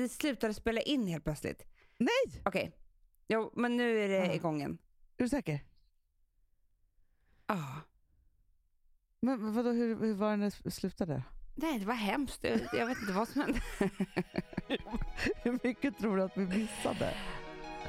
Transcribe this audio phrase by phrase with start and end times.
[0.00, 1.64] det slutade spela in helt plötsligt.
[1.98, 2.42] Nej!
[2.44, 2.72] Okej,
[3.28, 4.32] jo, men nu är det Ja.
[4.32, 4.78] igång igen.
[5.16, 5.60] Är du säker?
[7.46, 7.56] Ah.
[9.20, 11.22] Men men vadå, hur, hur var det när det slutade?
[11.54, 12.44] Nej, det var hemskt.
[12.44, 13.60] Jag, jag vet inte vad som hände.
[15.42, 17.14] Hur mycket tror du att vi missade?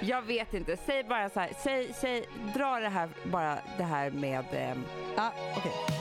[0.02, 0.78] Jag vet inte.
[0.78, 1.54] Säg bara så här.
[1.64, 4.46] Säg, säg, dra det här, bara det här med...
[4.52, 4.84] ehm,
[5.18, 5.97] Ah, okej.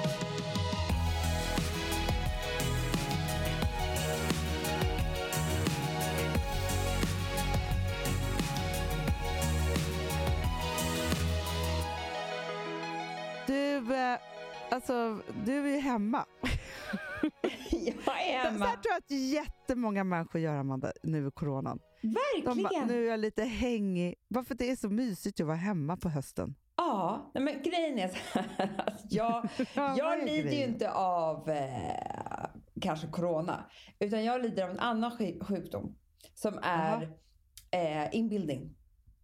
[13.80, 14.18] Du, eh,
[14.71, 16.25] alltså, du är ju hemma.
[17.71, 21.79] jag är Så här tror jag att jättemånga människor gör, Amanda, nu i coronan.
[22.03, 22.62] De Verkligen.
[22.62, 24.14] bara, nu är jag lite hängig.
[24.29, 26.54] Varför det är så mysigt att vara hemma på hösten.
[26.76, 28.96] Ja, men grejen är så här.
[29.11, 30.70] jag, Ja, jag lider ju grejen?
[30.70, 32.47] inte av eh,
[32.81, 33.64] kanske corona.
[33.98, 35.95] Utan jag lider av en annan sj- sjukdom.
[36.34, 37.11] Som är
[37.70, 38.75] eh, inbildning.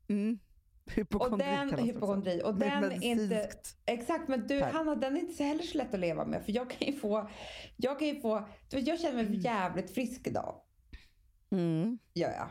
[0.08, 0.38] Mm.
[0.86, 2.42] Och Hypokondri den, kallas hypokondri.
[2.44, 3.48] Och den är inte,
[3.86, 4.72] exakt, men du Tack.
[4.72, 6.44] Hanna, den är inte så heller så lätt att leva med.
[6.44, 7.30] För jag kan ju få,
[7.76, 10.54] jag kan ju få, du vet, jag känner mig jävligt frisk idag.
[11.50, 11.98] Mm.
[12.14, 12.48] Gör jag.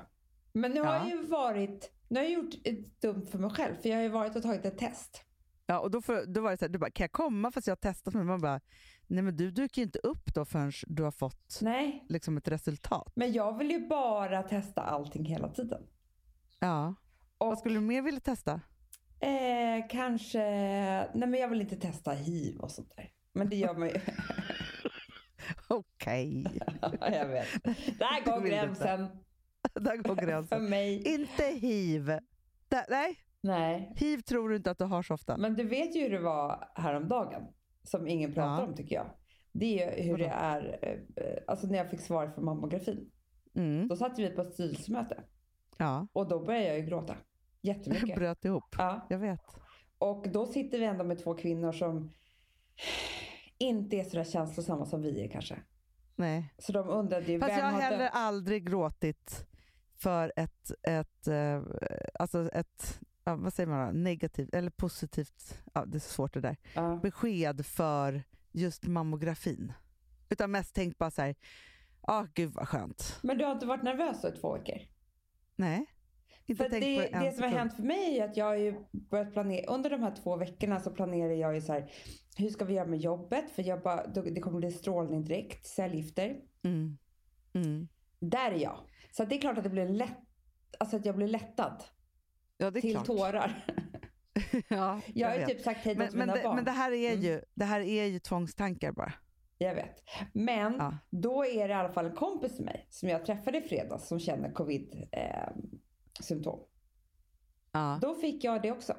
[0.54, 1.00] Men nu har Ja.
[1.00, 3.76] jag ju varit, nu har jag gjort ett dumt för mig själv.
[3.82, 5.24] För jag har ju varit och tagit ett test.
[5.66, 7.68] Ja, och då, får, då var det så här, du bara, kan jag komma fast
[7.68, 8.24] jag har testat mig?
[8.24, 8.60] Man bara,
[9.08, 12.48] nej men du dyker ju inte upp då förrän du har fått Nej, liksom ett
[12.48, 13.12] resultat.
[13.16, 15.82] men jag vill ju bara testa allting hela tiden.
[16.60, 16.96] Ja.
[17.42, 18.62] Och Vad skulle du mer vilja testa?
[19.20, 20.40] eh, kanske,
[21.14, 23.12] nej men jag vill inte testa hiv och sånt där.
[23.34, 23.96] Men det gör man ju.
[25.68, 26.46] Okej,
[27.00, 27.48] jag vet.
[28.00, 29.08] Där går gränsen
[29.74, 30.70] där går för gränsen.
[30.70, 31.14] mig.
[31.14, 32.06] inte hiv.
[32.68, 35.38] Där, nej, Nej, hiv tror du inte att du har så ofta.
[35.38, 37.48] men du vet ju hur det var häromdagen.
[37.84, 38.68] Som ingen pratar Ja.
[38.68, 39.06] om tycker jag.
[39.52, 40.24] Det är hur Vadå?
[40.24, 40.80] det är,
[41.16, 43.12] eh, alltså när jag fick svar från mammografin.
[43.56, 43.88] Mm.
[43.88, 45.24] Då satt vi på ett styrelsemöte.
[45.78, 47.16] Ja, Och då började jag ju gråta.
[47.62, 48.16] Jättemycket.
[48.20, 48.76] bröt ihop.
[48.78, 49.06] Ja.
[49.10, 49.56] Jag vet.
[49.98, 52.12] Och då sitter vi ändå med två kvinnor som
[53.58, 55.62] inte är sådär känslosamma som vi är kanske.
[56.16, 56.54] Nej.
[56.58, 59.48] Så de undrade ju Fast vem jag har heller aldrig gråtit
[59.98, 61.62] för ett, ett, eh,
[62.20, 64.00] alltså ett ja, vad säger man då?
[64.00, 67.00] negativt eller positivt, ja, det är så svårt det där, Ja.
[67.04, 69.74] besked för just mammografin.
[70.30, 71.36] Utan mest tänkt bara så här,
[72.02, 73.20] ah gud vad skönt.
[73.24, 74.78] Men du har inte varit nervös i två veckor?
[75.56, 75.86] Nej,
[76.52, 77.54] inte För det, det som har sekund.
[77.54, 80.80] hänt för mig är att jag har ju börjat planera, under de här två veckorna
[80.80, 81.92] så planerar jag ju så här,
[82.38, 83.50] hur ska vi göra med jobbet?
[83.52, 86.36] För jag bara, det kommer bli strålning direkt, cellgifter.
[86.64, 86.98] Mm.
[87.54, 87.88] Mm.
[88.20, 88.78] Där är jag.
[89.12, 90.18] Så det är klart att det blir lätt,
[90.78, 91.84] alltså att jag blir lättad
[92.58, 93.06] Ja, till klart.
[93.06, 93.66] tårar.
[94.68, 96.56] ja, Jag har ju typ sagt hej då men, till men, mina det, barn.
[96.56, 97.24] men det här är Mm.
[97.26, 99.14] ju, det här är ju tvångstankar bara.
[99.58, 100.04] Jag vet.
[100.34, 100.98] Men Ja.
[101.10, 104.08] då är det i alla fall en kompis till mig som jag träffade i fredags
[104.08, 104.52] som känner
[106.22, 106.60] covid-symptom.
[107.72, 108.00] Ja.
[108.02, 108.96] Då fick jag det också.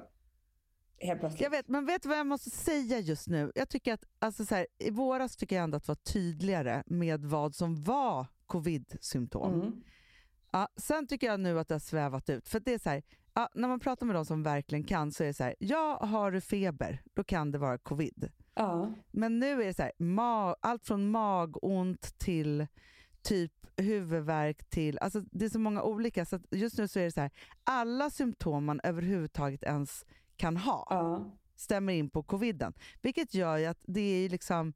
[0.99, 1.41] Helt plötsligt.
[1.41, 3.51] Jag vet, men vet du vad jag måste säga just nu?
[3.55, 6.83] Jag tycker att, alltså så här, I våras tycker jag ändå att det var tydligare
[6.85, 9.53] med vad som var covid-symptom.
[9.53, 9.83] Mm.
[10.51, 12.49] Ja, sen tycker jag nu att det har svävat ut.
[12.49, 15.23] För det är så här, ja, när man pratar med de som verkligen kan så
[15.23, 18.31] är det så här, ja har du feber, då kan det vara covid.
[18.55, 18.93] Ja.
[19.11, 19.91] Men nu är det så här,
[20.59, 22.67] allt från magont till
[23.23, 26.25] typ huvudvärk till, alltså det är så många olika.
[26.25, 27.31] Så just nu så är det så här,
[27.63, 31.31] alla symptom man överhuvudtaget ens kan ha ja.
[31.55, 32.73] stämmer in på coviden.
[33.01, 34.73] Vilket gör ju att det är ju liksom,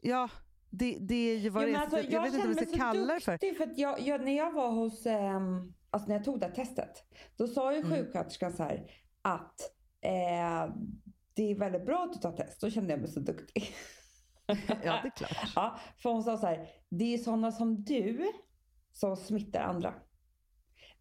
[0.00, 0.28] ja,
[0.70, 1.80] det, det är ju vad Jo, det är.
[1.80, 3.54] alltså, jag, vet inte vad mig ska kalla det för.
[3.54, 7.04] för jag, jag, när jag var hos, ehm, alltså när jag tog det här testet,
[7.36, 7.90] då sa ju Mm.
[7.90, 8.90] sjuksköterskan så här
[9.22, 9.60] att
[10.00, 10.74] eh,
[11.34, 12.60] det är väldigt bra att du tar test.
[12.60, 13.74] Då kände jag mig så duktig.
[14.84, 15.52] Ja, det är klart.
[15.56, 18.32] Ja, för hon sa så här, det är sådana som du
[18.92, 19.94] som smittar andra.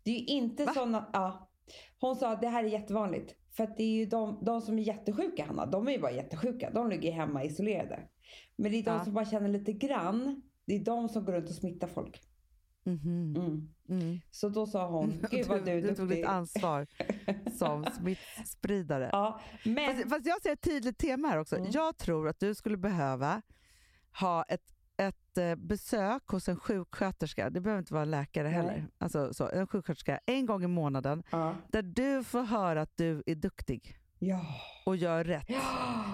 [0.03, 0.73] Det är ju inte Va?
[0.73, 1.51] sådana, ja.
[1.99, 3.35] Hon sa att det här är jättevanligt.
[3.55, 6.11] För att det är ju de, de som är jättesjuka Hanna, de är ju bara
[6.11, 6.69] jättesjuka.
[6.69, 7.99] De ligger hemma isolerade.
[8.55, 9.03] Men det är de Ja.
[9.03, 12.21] som bara känner lite grann, det är de som går runt och smittar folk.
[12.83, 13.35] Mhm.
[13.37, 13.69] Mm.
[13.91, 14.21] Mm.
[14.31, 16.17] Så då sa hon, gud vad du är du, du tog duktig.
[16.17, 16.87] ditt ansvar
[17.57, 19.09] som smittspridare.
[19.11, 21.55] Ja, men, Fast, fast jag ser ett tydligt tema här också.
[21.55, 21.71] Mm.
[21.71, 23.41] Jag tror att du skulle behöva
[24.19, 27.49] ha ett, ett eh, besök hos en sjuksköterska.
[27.49, 28.53] Det behöver inte vara en läkare Nej.
[28.53, 28.87] heller.
[28.97, 31.55] Alltså, så, en sjuksköterska en gång i månaden ja.
[31.67, 34.39] där du får höra att du är duktig Ja.
[34.85, 35.47] och gör rätt.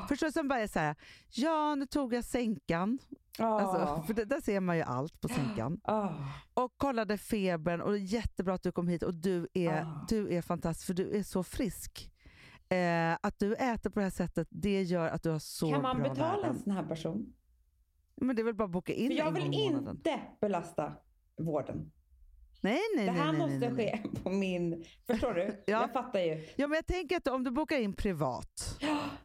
[0.08, 0.32] Förstår du?
[0.32, 0.96] Som bara är så här,
[1.30, 3.00] ja nu tog jag sänkan.
[3.38, 3.62] Ja.
[3.62, 5.80] Alltså, för det, där ser man ju allt på sänkan.
[5.84, 6.10] Ah.
[6.54, 10.06] Och kollade febern och det är jättebra att du kom hit och du är, Ah.
[10.10, 12.12] du är fantastisk för du är så frisk.
[12.70, 15.82] Eh, att du äter på det här sättet, det gör att du har så Kan
[15.82, 16.60] man bra betala en värden.
[16.60, 17.34] sån här person?
[18.16, 20.94] Men det är väl bara att boka in För jag en vill gång inte belasta
[21.38, 21.92] vården.
[22.62, 24.02] Nej, nej, Det här nej, måste nej, nej.
[24.14, 24.86] ske på min...
[25.08, 25.42] Förstår du?
[25.66, 25.82] Ja.
[25.82, 26.48] Jag fattar ju.
[26.56, 28.80] Ja, men jag tänker att om du bokar in privat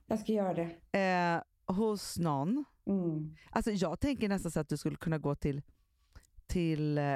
[0.07, 0.99] Jag ska göra det.
[0.99, 2.65] eh, hos någon.
[2.87, 3.37] Mm.
[3.51, 5.63] Alltså jag tänker nästan så att du skulle kunna gå till
[6.47, 7.15] till eh,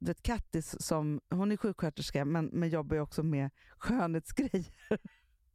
[0.00, 4.66] du vet Kattis som, hon är sjuksköterska men, men jobbar ju också med skönhetsgrejer.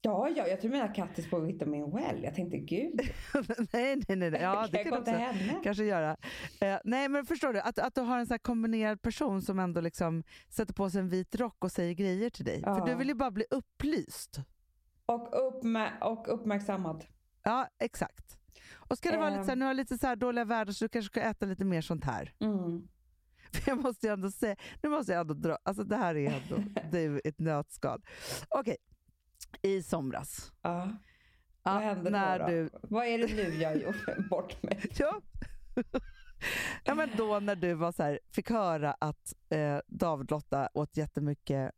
[0.05, 2.23] Ja, ja, jag tror du menar Kattis på Vitamin Well.
[2.23, 3.01] Jag tänkte gud,
[3.73, 4.41] nej, nej, nej.
[4.41, 5.59] Ja, det jag kan till också henne?
[5.63, 6.17] kanske göra.
[6.61, 7.59] Eh, nej, men förstår du?
[7.59, 11.01] Att, att du har en så här kombinerad person som ändå liksom sätter på sig
[11.01, 12.61] en vit rock och säger grejer till dig.
[12.63, 12.85] För Ja.
[12.85, 14.39] du vill ju bara bli upplyst.
[15.05, 17.05] Och, uppmä- och uppmärksammad.
[17.43, 18.37] Ja, exakt.
[18.73, 19.59] Och ska det vara lite så här, Ehm.
[19.59, 21.81] nu har jag lite så här dåliga väder så du kanske ska äta lite mer
[21.81, 22.33] sånt här.
[22.39, 22.87] Mm.
[23.53, 26.33] För jag måste ju ändå säga, nu måste jag ändå dra, alltså det här är
[26.33, 28.01] ändå du ett nötskal.
[28.49, 28.77] Okej,
[29.61, 30.51] i somras.
[30.61, 30.89] Ja.
[31.65, 32.45] Ja, Vad hände när då?
[32.45, 32.51] då?
[32.51, 33.95] du, Vad är det nu jag gjort
[34.29, 34.79] bort mig?
[34.97, 35.21] ja.
[36.83, 40.97] ja, men då när du var så här, fick höra att eh, David Lotta åt
[40.97, 41.71] jättemycket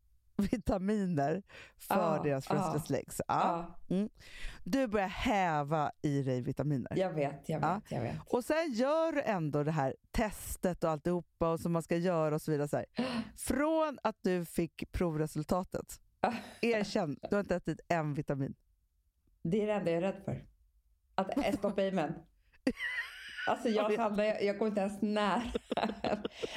[0.51, 1.43] vitaminer
[1.77, 3.21] för Ja, deras restless legs.
[3.27, 3.75] Ja.
[3.87, 4.07] Ja,
[4.63, 6.91] Du börjar häva i dig vitaminer.
[6.95, 7.81] jag vet, jag vet, Ja.
[7.89, 8.15] jag vet.
[8.29, 12.35] Och sen gör du ändå det här testet och alltihopa och som man ska göra
[12.35, 12.67] och så vidare.
[12.67, 12.85] Så här.
[13.37, 15.99] Från att du fick provresultatet.
[16.61, 18.55] erkänn, du har inte ätit en vitamin.
[19.43, 20.45] Det är det enda jag är rädd för.
[21.15, 22.11] Att stoppa i mig.
[23.47, 23.93] Alltså Jag.
[23.95, 25.41] Sandra, jag, jag går inte ens nära.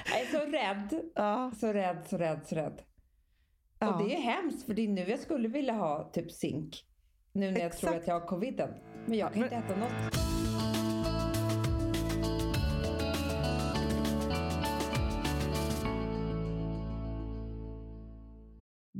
[0.06, 1.03] Jag är så rädd.
[1.15, 2.82] Ja, Så rädd, så rädd, så rädd.
[3.79, 3.94] ja.
[3.94, 6.85] Och det är hemskt för det är nu jag skulle vilja ha typ zink.
[7.32, 8.70] Nu när jag tror att jag har coviden.
[9.06, 10.15] Men jag kan Men- inte äta något.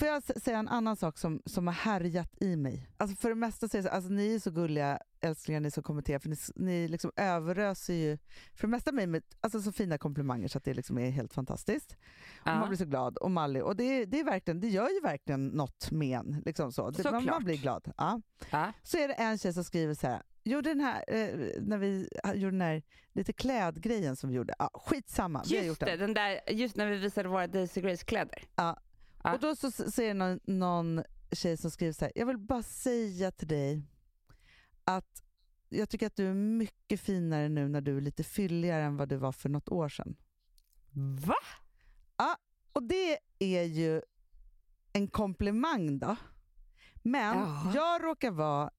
[0.00, 2.88] Får jag säga en annan sak som, som har härjat i mig?
[2.96, 5.70] Alltså för det mesta så är det så, alltså ni är så gulliga älsklingar ni
[5.70, 8.18] som kommenterar, för ni, ni liksom överöser ju
[8.54, 11.34] för det mesta mig med alltså så fina komplimanger så att det liksom är helt
[11.34, 11.96] fantastiskt.
[12.40, 13.16] Och man blir så glad.
[13.16, 16.42] Och Malli, och det, det, är verkligen, det gör ju verkligen något med en.
[16.46, 16.90] Liksom så.
[16.90, 17.92] Det, man, blir glad.
[17.96, 18.20] Ja.
[18.50, 18.72] Ja.
[18.82, 22.08] Så är det en tjej som skriver så här, gjorde den här, eh, när vi
[22.34, 22.82] gjorde den här
[23.12, 25.88] lite klädgrejen som vi gjorde, ja, skitsamma, vi har gjort Just den.
[25.88, 28.42] det, den där, just när vi visade våra Daisy Grace-kläder.
[28.56, 28.80] Ja.
[29.22, 32.62] Och då så s- säger någon, någon tjej som skriver så här, jag vill bara
[32.62, 33.82] säga till dig
[34.84, 35.22] att
[35.68, 39.08] jag tycker att du är mycket finare nu när du är lite fylligare än vad
[39.08, 40.16] du var för något år sedan.
[41.26, 41.36] Va?
[42.72, 44.02] Och det är ju
[44.92, 46.16] en komplimang då.
[47.02, 47.72] Men Ja.
[47.74, 48.70] jag råkar vara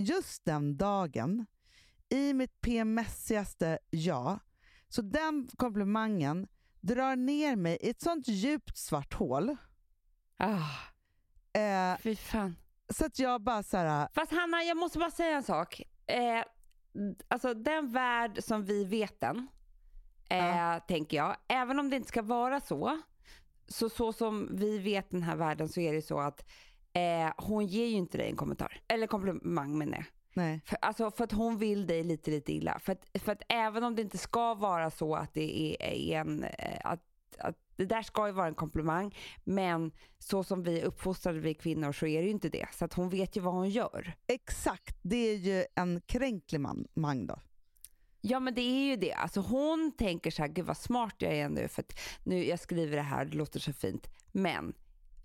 [0.00, 1.46] just den dagen
[2.08, 4.40] i mitt PMSigaste jag.
[4.88, 6.48] Så den komplimangen
[6.80, 9.56] drar ner mig i ett sånt djupt svart hål.
[10.36, 10.58] Ah,
[11.52, 12.56] Eh, fy fan.
[12.94, 15.82] så att jag bara så här, Fast Hanna, jag måste bara säga en sak.
[16.06, 16.42] Eh,
[17.28, 19.48] alltså den värld som vi vet den,
[20.30, 20.80] eh, Ja.
[20.88, 23.00] tänker jag, även om det inte ska vara så,
[23.68, 26.44] så, så som vi vet den här världen så är det så att
[26.92, 28.80] eh, hon ger ju inte dig en kommentar.
[28.88, 30.04] Eller komplimang menar jag.
[30.34, 30.60] nej.
[30.64, 32.78] För, alltså för att hon vill dig lite, lite illa.
[32.78, 36.44] För att, för att även om det inte ska vara så att det är, en,
[36.44, 37.00] eh, att,
[37.38, 41.54] att det där ska ju vara en komplimang, men så som vi är uppfostrade vi
[41.54, 42.66] kvinnor så är det ju inte det.
[42.72, 44.12] Så att hon vet ju vad hon gör.
[44.26, 47.38] Exakt, det är ju en kränklimang då.
[48.20, 49.12] Ja men det är ju det.
[49.12, 52.60] Alltså hon tänker så här, gud vad smart jag är nu för att nu jag
[52.60, 54.06] skriver det här, det låter så fint.
[54.32, 54.74] Men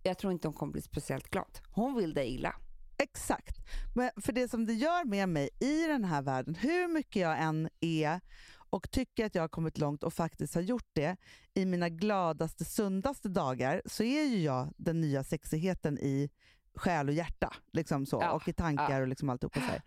[0.05, 1.59] jag tror inte hon kommer bli speciellt glad.
[1.69, 2.55] Hon vill dig illa.
[2.97, 3.57] Exakt.
[3.95, 7.39] Men för det som det gör med mig i den här världen, hur mycket jag
[7.41, 8.21] än är
[8.69, 11.17] och tycker att jag har kommit långt och faktiskt har gjort det
[11.53, 16.29] i mina gladaste, sundaste dagar, så är ju jag den nya sexigheten i
[16.75, 17.53] själ och hjärta.
[17.74, 19.01] Liksom så, Ja, och i tankar ja.
[19.01, 19.81] och liksom alltihopa så här.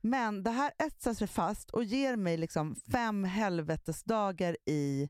[0.00, 5.08] Men det här etsar sig fast och ger mig liksom fem helvetesdagar i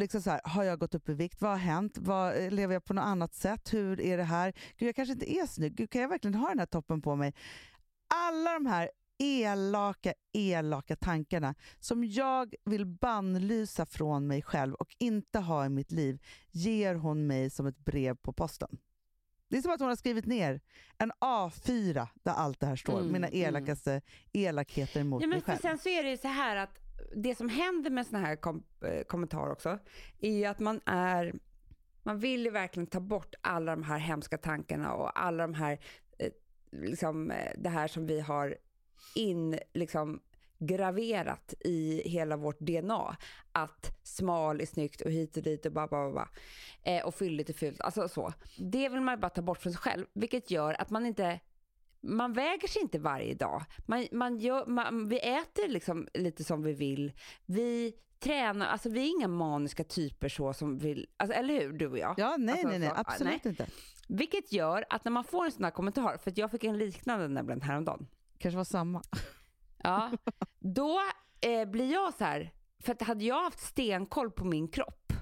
[0.00, 1.40] Liksom så här, har jag gått upp i vikt?
[1.40, 1.98] Vad har hänt?
[1.98, 3.74] Vad, eh, lever jag på något annat sätt?
[3.74, 4.52] Hur är det här?
[4.78, 5.74] Gud, jag kanske inte är snygg.
[5.74, 7.34] Gud, kan jag verkligen ha den här toppen på mig?
[8.14, 15.38] Alla de här elaka, elaka tankarna som jag vill bannlysa från mig själv och inte
[15.38, 18.78] ha i mitt liv ger hon mig som ett brev på posten.
[19.48, 20.60] Det är som att hon har skrivit ner
[20.98, 23.00] en A4 där allt det här står.
[23.00, 23.40] Mm, Mina mm.
[23.46, 24.00] elakaste
[24.32, 25.58] elakheter mot Ja, men mig själv.
[25.58, 26.78] sen så är det ju så här att
[27.16, 29.78] det som händer med såna här kom- eh, kommentarer också
[30.18, 31.34] är ju att man är
[32.02, 35.78] man vill ju verkligen ta bort alla de här hemska tankarna och alla de här
[36.18, 36.30] eh,
[36.72, 38.56] liksom eh, det här som vi har
[39.14, 40.20] in liksom
[40.58, 43.16] graverat i hela vårt DNA.
[43.52, 46.28] Att smal är snyggt och hit och dit och bara, bara, bara.
[46.82, 47.80] Eh, och fylligt är fult.
[47.80, 48.32] Alltså så.
[48.58, 51.40] Det vill man ju bara ta bort från sig själv, vilket gör att man inte
[52.02, 53.62] man väger sig inte varje dag.
[53.86, 57.12] Man, man gör, man, vi äter liksom lite som vi vill.
[57.46, 61.86] Vi tränar, alltså vi är inga maniska typer så som vill, alltså, eller hur du
[61.86, 62.14] och jag?
[62.18, 63.50] Ja, nej, Alltså, nej, nej, så- absolut nej.
[63.52, 63.66] inte.
[64.08, 67.28] Vilket gör att när man får en sån här kommentar, för jag fick en liknande
[67.28, 68.06] nämligen häromdagen.
[68.38, 69.02] kanske var samma.
[69.82, 70.10] Ja,
[70.58, 71.00] då
[71.40, 72.52] eh, blir jag så här,
[72.82, 75.12] för att hade jag haft stenkoll på min kropp,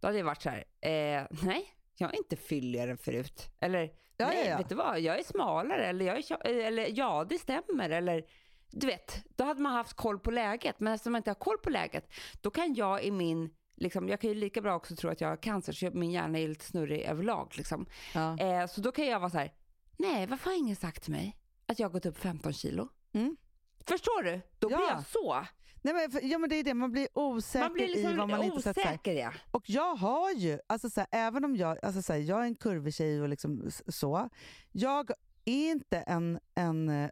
[0.00, 1.64] då hade jag varit så här, eh, nej,
[1.96, 3.50] jag är inte fylligare än förut.
[3.60, 4.56] Eller, Ja, nej, ja, ja.
[4.58, 5.86] vet du vad, jag är smalare.
[5.86, 7.90] Eller, jag är, eller ja, det stämmer.
[7.90, 8.24] Eller,
[8.70, 10.80] du vet, då hade man haft koll på läget.
[10.80, 14.20] Men eftersom man inte har koll på läget, då kan jag i min, liksom, jag
[14.20, 16.64] kan ju lika bra också tro att jag har cancer, så min hjärna är lite
[16.64, 17.52] snurrig överlag.
[17.56, 17.86] Liksom.
[18.14, 18.38] Ja.
[18.38, 19.52] Eh, så då kan jag vara så här,
[19.96, 22.88] nej, varför har ingen sagt till mig att jag har gått upp 15 kilo?
[23.12, 23.36] Mm.
[23.86, 24.40] Förstår du?
[24.58, 24.90] Då blir Ja.
[24.90, 25.46] jag så.
[25.92, 28.28] Nej, men, ja men det är det, man blir osäker Man blir i liksom vad
[28.28, 28.78] man inte sett.
[28.78, 29.12] osäker.
[29.12, 29.32] Ja.
[29.50, 32.44] Och jag har ju, alltså så här, även om jag, alltså så här, jag är
[32.44, 34.28] en kurvig tjej och liksom så,
[34.72, 35.10] jag
[35.44, 37.10] är inte en, en eh,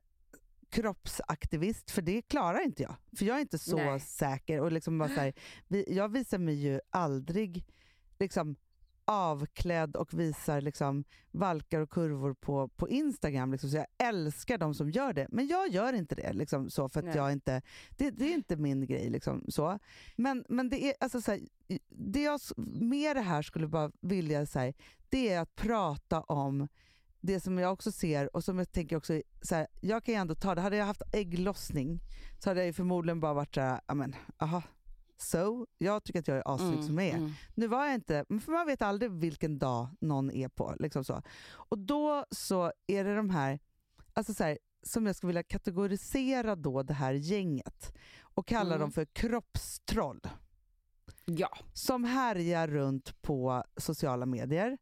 [0.70, 2.94] kroppsaktivist, för det klarar inte jag.
[3.18, 4.00] För jag är inte så Nej.
[4.00, 4.60] säker.
[4.60, 5.32] Och liksom bara så här,
[5.68, 7.64] vi, jag visar mig ju aldrig
[8.18, 8.56] liksom,
[9.06, 13.52] avklädd och visar liksom, valkar och kurvor på, på Instagram.
[13.52, 16.32] Liksom, så jag älskar de som gör det, men jag gör inte det.
[16.32, 19.10] Liksom, så, för jag inte, det, det är inte min grej.
[19.10, 19.78] Liksom, så.
[20.16, 21.40] Men, men det är alltså så här,
[21.88, 24.72] det jag med det här skulle bara vilja säga,
[25.08, 26.68] det är att prata om
[27.20, 30.20] det som jag också ser och som jag tänker också, så här, jag kan ju
[30.20, 30.60] ändå ta det.
[30.60, 32.00] Hade jag haft ägglossning
[32.38, 34.62] så hade jag ju förmodligen bara varit så här, ja men aha,
[35.16, 37.16] so, jag tycker att jag är assnygg som jag är.
[37.16, 37.32] mm.
[37.54, 40.74] Nu var jag inte, men för man vet aldrig vilken dag någon är på.
[40.78, 41.22] Liksom så.
[41.48, 43.58] Och då så är det de här,
[44.12, 48.80] alltså så här, som jag skulle vilja kategorisera då det här gänget och kalla Mm.
[48.80, 50.20] dem för kroppstroll
[51.24, 51.48] Ja.
[51.72, 54.78] som härjar runt på sociala medier.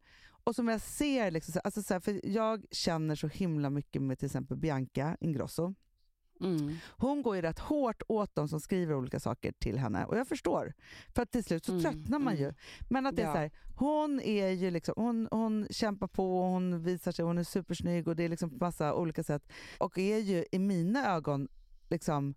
[0.47, 4.03] Och som jag ser, liksom, så- alltså så här, för jag känner så himla mycket
[4.03, 5.75] med till exempel Bianca Ingrosso.
[6.41, 6.77] Mm.
[6.97, 10.29] Hon går ju rätt hårt åt de som skriver olika saker till henne och jag
[10.29, 10.73] förstår.
[11.15, 12.45] För att till slut så Mm, tröttnar man ju.
[12.45, 12.55] mm.
[12.89, 13.33] Men att det är Ja.
[13.33, 17.39] så här, hon är ju liksom, hon, hon kämpar på och hon visar sig, hon
[17.39, 19.49] är supersnygg och det är liksom på massa olika sätt.
[19.79, 21.49] Och är ju i mina ögon
[21.89, 22.35] liksom,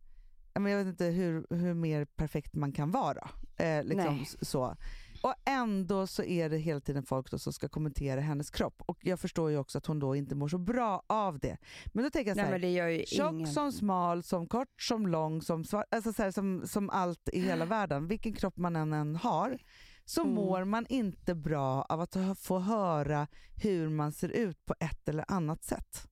[0.54, 3.30] jag vet inte hur, hur mer perfekt man kan vara.
[3.58, 4.26] Eh, liksom Nej.
[4.42, 4.76] så.
[5.22, 8.82] Och ändå så är det hela tiden folk som ska kommentera hennes kropp.
[8.86, 11.58] Och jag förstår ju också att hon då inte mår så bra av det.
[11.86, 13.48] Men då tänker jag så Nej Tjock ingen.
[13.48, 17.40] som smal, som kort som lång, som, svart, alltså så här, som, som allt i
[17.42, 18.08] hela världen.
[18.08, 19.58] Vilken kropp man än, än har
[20.06, 20.34] så Mm.
[20.36, 23.28] mår man inte bra av att få höra
[23.64, 26.08] hur man ser ut på ett eller annat sätt.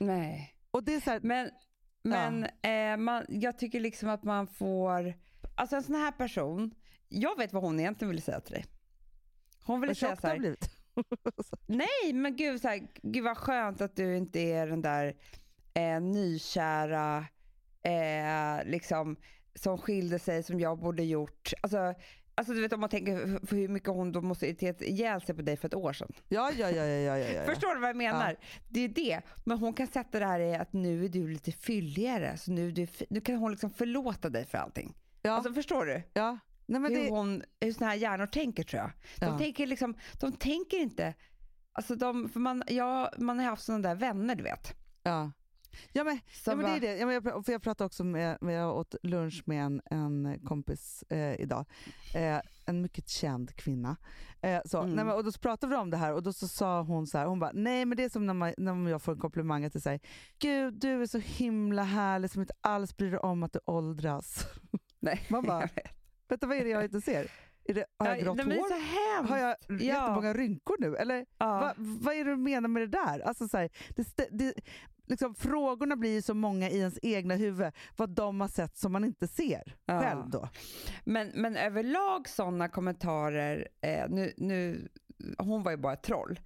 [0.00, 0.54] Nej.
[0.70, 1.50] Och det är så här, Men,
[2.02, 5.14] men eh, man, jag tycker liksom att man får,
[5.54, 6.74] alltså en sån här person,
[7.14, 8.64] jag vet vad hon egentligen vill säga till dig.
[9.64, 10.70] Hon ville vad säga så här, blivit.
[11.66, 15.14] nej men gud, så här, gud vad skönt att du inte är den där
[15.74, 17.24] eh, nykära,
[17.82, 19.16] eh, liksom,
[19.54, 21.52] som skilde sig som jag borde gjort.
[21.60, 21.94] Alltså,
[22.34, 25.34] alltså du vet om man tänker för- hur mycket hon då måste irriterat ihjäl sig
[25.34, 26.12] på dig för ett år sedan.
[26.28, 26.84] Ja, ja, ja.
[26.84, 27.44] ja, ja, ja, ja.
[27.44, 28.36] Förstår du vad jag menar?
[28.68, 29.20] Det är det.
[29.44, 32.36] Men hon kan sätta det här i att nu är du lite fylligare.
[32.36, 34.94] Så nu, du, nu kan hon liksom förlåta dig för allting.
[35.22, 36.02] Ja, Alltså förstår du?
[36.14, 36.38] ja.
[36.66, 38.90] Nej, men hur, det, hon, hur såna här hjärnor tänker tror jag.
[39.20, 39.38] De, Ja.
[39.38, 41.14] tänker, liksom, de tänker inte...
[41.72, 44.74] Alltså de, för man, ja, man har haft sådana där vänner du vet.
[45.02, 45.32] ja.
[45.92, 46.96] Ja, men, ja, men det är det.
[46.98, 50.40] Ja, men jag, för jag pratade också med, med jag åt lunch med en, en
[50.44, 51.64] kompis eh, idag.
[52.14, 53.96] Eh, en mycket känd kvinna.
[54.40, 54.94] Eh, så, Mm.
[54.94, 57.18] nej, men, och då pratade vi om det här och då så sa hon så
[57.18, 59.64] här, hon bara, nej men det är som när, man, när jag får en komplimang
[59.64, 60.00] att det säger
[60.38, 64.46] Gud du är så himla härlig som inte alls bryr dig om att du åldras.
[65.00, 65.20] Nej.
[65.28, 65.68] Man bara.
[66.28, 67.30] Vänta vad är det jag inte ser?
[67.64, 69.28] Är det, har jag Ja, grått är hår?
[69.28, 69.74] Har jag Ja.
[69.84, 70.96] jättemånga rynkor nu?
[70.96, 71.46] Eller Ja.
[71.60, 73.20] Va, vad är det du menar med det där?
[73.20, 74.54] Alltså, så här, det, det,
[75.06, 78.92] liksom, frågorna blir ju så många i ens egna huvud, vad de har sett som
[78.92, 80.00] man inte ser Ja.
[80.00, 80.48] själv då.
[81.04, 84.88] Men, men överlag sådana kommentarer, eh, nu, nu,
[85.38, 86.40] hon var ju bara ett troll,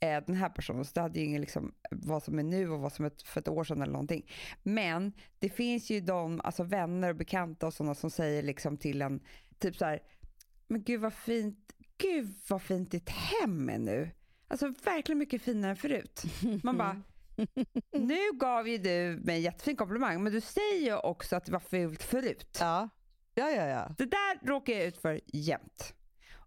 [0.00, 2.80] eh, den här personen, så det hade ju ingen liksom, vad som är nu och
[2.80, 4.30] vad som är för ett år sedan eller någonting.
[4.62, 9.02] Men det finns ju de, alltså vänner och bekanta och sådana som säger liksom till
[9.02, 9.20] en,
[9.58, 10.00] typ så här,
[10.68, 14.10] men gud vad fint, gud vad fint ditt hem är nu.
[14.48, 16.22] Alltså verkligen mycket finare än förut.
[16.62, 17.02] Man bara,
[17.92, 21.52] nu gav ju du mig en jättefin komplimang, men du säger ju också att det
[21.52, 22.58] var fult förut.
[22.60, 22.88] Ja,
[23.34, 23.66] ja, ja.
[23.66, 23.94] ja.
[23.98, 25.94] Det där råkar jag ut för jämt.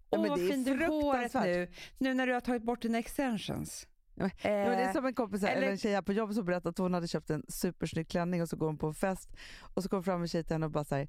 [0.10, 1.68] Åh vad är fin du har håret nu,
[1.98, 3.88] nu när du har tagit bort dina extensions.
[4.16, 6.36] Ja, det är Eh, som en kompis, här, eller, eller- en tjej här på jobbet
[6.36, 8.94] som berättade att hon hade köpt en supersnygg klänning och så går hon på en
[8.94, 9.30] fest
[9.74, 11.08] och så kommer fram en tjej till henne och bara säger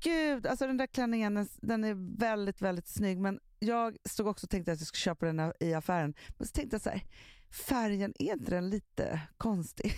[0.00, 4.46] Gud, alltså den där klänningen den, den är väldigt, väldigt snygg men jag stod också
[4.46, 7.02] och tänkte att jag skulle köpa den i affären men så tänkte jag så här,
[7.50, 9.92] färgen, är inte den lite konstig?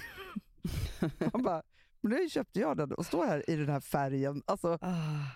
[1.33, 1.63] Man bara,
[2.01, 4.95] men nu köpte jag den och står här i den här färgen alltså, ah.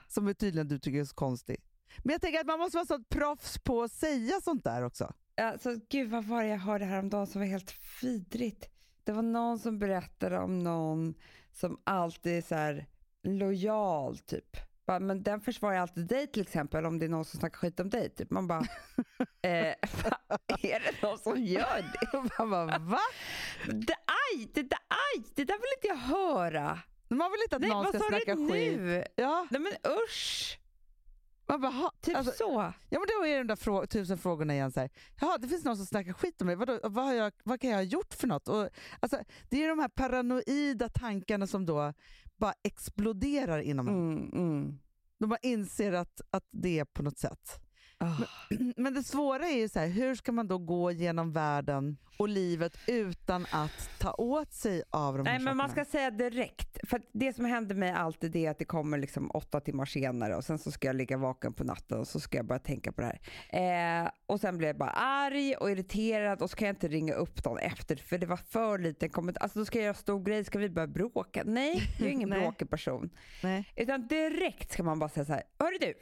[0.09, 1.57] som är tydligen du tycker är så konstig.
[1.98, 5.12] Men jag tänker att man måste vara sånt proffs på att säga sånt där också.
[5.40, 8.68] Alltså, gud vad var det jag hörde häromdagen som var helt vidrigt.
[9.05, 11.14] Det var någon som berättade om någon
[11.52, 12.87] som alltid är så här
[13.22, 17.40] lojal typ Bara, men den försvarar alltid dig till exempel om det är någon som
[17.40, 18.11] snackar skit om dig.
[18.11, 18.31] Typ.
[18.31, 18.61] Man bara,
[19.42, 19.74] eh,
[20.62, 22.28] är det någon som gör det?
[22.38, 22.98] Man bara, va?
[23.66, 26.78] det aj, det där, aj, det där vill inte jag höra.
[27.09, 28.78] Man vill inte att Nej, någon vad ska snacka skit.
[28.78, 29.05] nu?
[29.16, 30.59] Ja, Nej men usch.
[31.53, 32.73] Man bara, ha, Typ alltså, så.
[32.88, 34.73] ja, men då är de där frå tusen frågorna igen.
[34.73, 34.91] Så här.
[35.21, 36.57] Jaha, det finns någon som snackar skit om mig.
[36.57, 38.49] Vadå, vad, har jag, vad kan jag ha gjort för något?
[38.49, 38.69] Och,
[39.01, 39.19] alltså,
[39.51, 41.93] det är de här paranoida tankarna som då
[42.37, 43.95] bara exploderar inom en.
[43.95, 44.79] Mm, mm.
[45.19, 47.62] De bara inser att, att det är på något sätt.
[48.03, 48.25] Ah.
[48.77, 52.29] Men det svåra är ju så här, hur ska man då gå genom världen och
[52.29, 55.85] livet utan att ta åt sig av de här Nej men man sakerna?
[55.85, 56.79] ska säga direkt.
[56.88, 60.45] För det som händer mig alltid är att det kommer liksom åtta timmar senare och
[60.45, 63.01] sen så ska jag ligga vaken på natten och så ska jag börja tänka på
[63.01, 63.19] det
[63.51, 64.05] här.
[64.05, 67.15] Eh, och sen blir jag bara arg och irriterad och så kan jag inte ringa
[67.15, 69.43] upp någon efter för det var för liten kommentar.
[69.43, 71.43] Alltså då ska jag göra stor grej, ska vi börja bråka?
[71.47, 73.11] Nej, jag är ingen bråkig person.
[73.43, 73.73] Nej.
[73.77, 75.95] Utan direkt ska man bara säga så här, hörru du.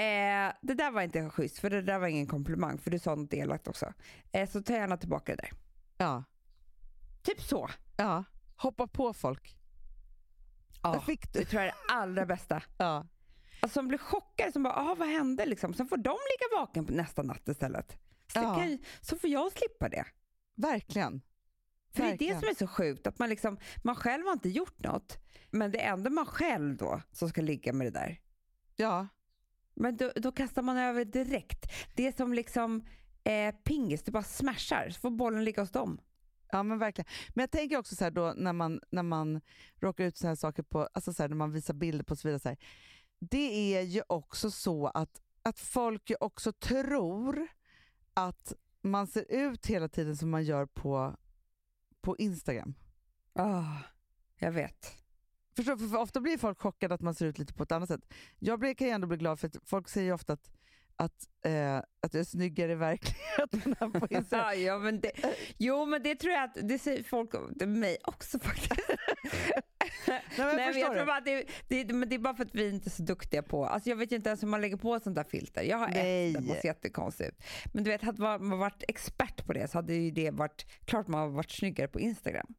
[0.00, 3.14] Eh, det där var inte schysst för det där var ingen komplimang för du sa
[3.14, 3.92] något elakt också.
[4.32, 5.50] Eh, så ta gärna tillbaka det där.
[5.96, 6.24] Ja.
[7.22, 7.70] Typ så.
[7.96, 8.24] ja,
[8.56, 9.56] hoppa på folk.
[10.82, 11.38] Ja, Där fick du.
[11.38, 12.62] det tror jag är det allra bästa.
[12.78, 13.06] Ja.
[13.62, 15.74] Alltså, som blir chockade, som bara ah, vad hände liksom?
[15.74, 17.98] Sen får de ligga vaken på nästa natt istället.
[18.32, 18.54] Så, det Ja.
[18.54, 20.04] kan, så får jag slippa det.
[20.56, 21.22] Verkligen.
[21.92, 22.34] För det är Verkligen.
[22.34, 25.18] det som är så sjukt, att man, liksom, man själv har inte gjort något,
[25.50, 28.20] men det är ändå man själv då som ska ligga med det där.
[28.76, 29.06] Ja.
[29.74, 31.72] Men då, då kastar man över direkt.
[31.94, 32.84] Det är som liksom
[33.24, 36.00] eh, pingis, du bara smashar så får bollen ligga hos dem.
[36.52, 37.08] Ja men verkligen.
[37.28, 39.40] Men jag tänker också så här då när man, när man
[39.80, 42.18] råkar ut så här saker på, alltså så här, när man visar bilder på och
[42.18, 42.40] så vidare.
[42.40, 42.58] Så här,
[43.18, 47.48] det är ju också så att, att folk ju också tror
[48.14, 48.52] att
[48.82, 51.16] man ser ut hela tiden som man gör på,
[52.00, 52.74] på Instagram.
[53.32, 53.76] Ah,
[54.36, 54.96] jag vet.
[55.56, 58.14] Förstår, för, ofta blir folk chockade att man ser ut lite på ett annat sätt.
[58.38, 60.50] Jag blir, kan ju ändå bli glad för att folk säger ofta att,
[60.96, 64.60] att, eh, att jag är snyggare i verkligheten än på Instagram.
[64.62, 65.12] Ja, men det,
[65.58, 68.72] jo men det tror jag att det säger folk om det mig också faktiskt.
[70.06, 70.96] Nej, men Nej, men förstår jag du?
[70.96, 71.24] tror bara att
[71.68, 73.88] det, det, men det är bara för att vi inte är så duktiga på, alltså
[73.90, 75.62] jag vet ju inte ens hur man lägger på sånt där filter.
[75.62, 76.34] Jag har Nej.
[76.36, 77.44] ett man ser jättekonstigt ut.
[77.72, 81.08] Men du vet, hade man varit expert på det så hade ju det varit, klart
[81.08, 82.54] man har varit snyggare på Instagram.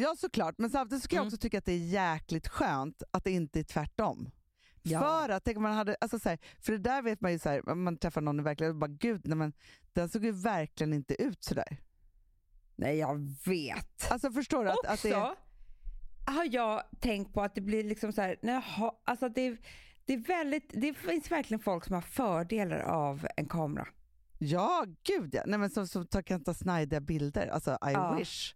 [0.00, 1.26] Ja såklart, men samtidigt så kan jag Mm.
[1.28, 4.30] också tycka att det är jäkligt skönt att det inte är tvärtom.
[4.82, 5.00] Ja.
[5.00, 7.38] För att, tänk om man hade, alltså så här, för det där vet man ju
[7.38, 9.52] så här, man träffar någon i verkligheten och bara gud, nej men,
[9.92, 11.76] den såg ju verkligen inte ut sådär.
[12.76, 14.10] Nej jag vet.
[14.10, 14.70] Alltså förstår du?
[14.70, 15.34] Att, också att det, är-
[16.32, 19.56] har jag tänkt på att det blir liksom så här, när jag har, alltså det,
[20.04, 23.88] det, är väldigt, det finns verkligen folk som har fördelar av en kamera.
[24.38, 25.42] ja, gud ja.
[25.46, 28.14] Nej, men som, som tar, kan ta snajdiga bilder, alltså I Ja.
[28.18, 28.54] wish.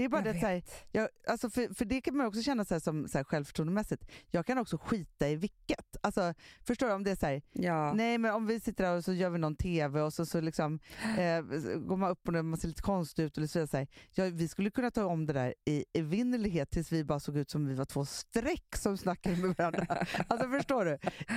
[0.00, 2.42] Det är bara Jag det, så här, jag, alltså för, för det kan man också
[2.42, 4.04] känna så här, som så här, självförtroendemässigt.
[4.30, 5.96] Jag kan också skita i vilket.
[6.00, 6.34] Alltså,
[6.66, 6.92] förstår du?
[6.92, 7.92] Om det är så här, Ja.
[7.92, 10.40] Nej men om vi sitter där och så gör vi någon TV och så, så
[10.40, 10.80] liksom,
[11.18, 11.42] eh,
[11.76, 13.38] går man upp och man ser lite konstig ut.
[13.38, 13.86] Och så så här.
[14.14, 17.50] Ja, vi skulle kunna ta om det där i evinnerlighet tills vi bara såg ut
[17.50, 19.86] som vi var två streck som snackade med varandra.
[20.28, 20.92] alltså förstår du?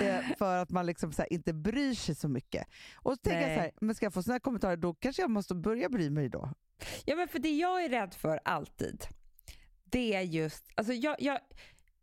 [0.05, 2.67] Eh, för att man liksom så inte bryr sig så mycket.
[2.95, 5.31] Och så tänker jag så här, men ska jag få här kommentarer då kanske jag
[5.31, 6.53] måste börja bry mig då.
[7.05, 9.05] Ja men för det jag är rädd för alltid,
[9.83, 11.39] det är just, alltså jag, jag,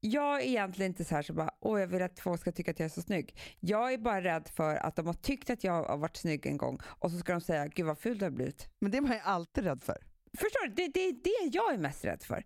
[0.01, 2.71] jag är egentligen inte så här så bara, åh jag vill att folk ska tycka
[2.71, 3.37] att jag är så snygg.
[3.61, 6.57] Jag är bara rädd för att de har tyckt att jag har varit snygg en
[6.57, 8.69] gång och så ska de säga, gud vad ful du har blivit.
[8.81, 9.99] Men det är man ju alltid rädd för.
[10.39, 10.75] Förstår du?
[10.75, 12.45] Det, det är det jag är mest rädd för.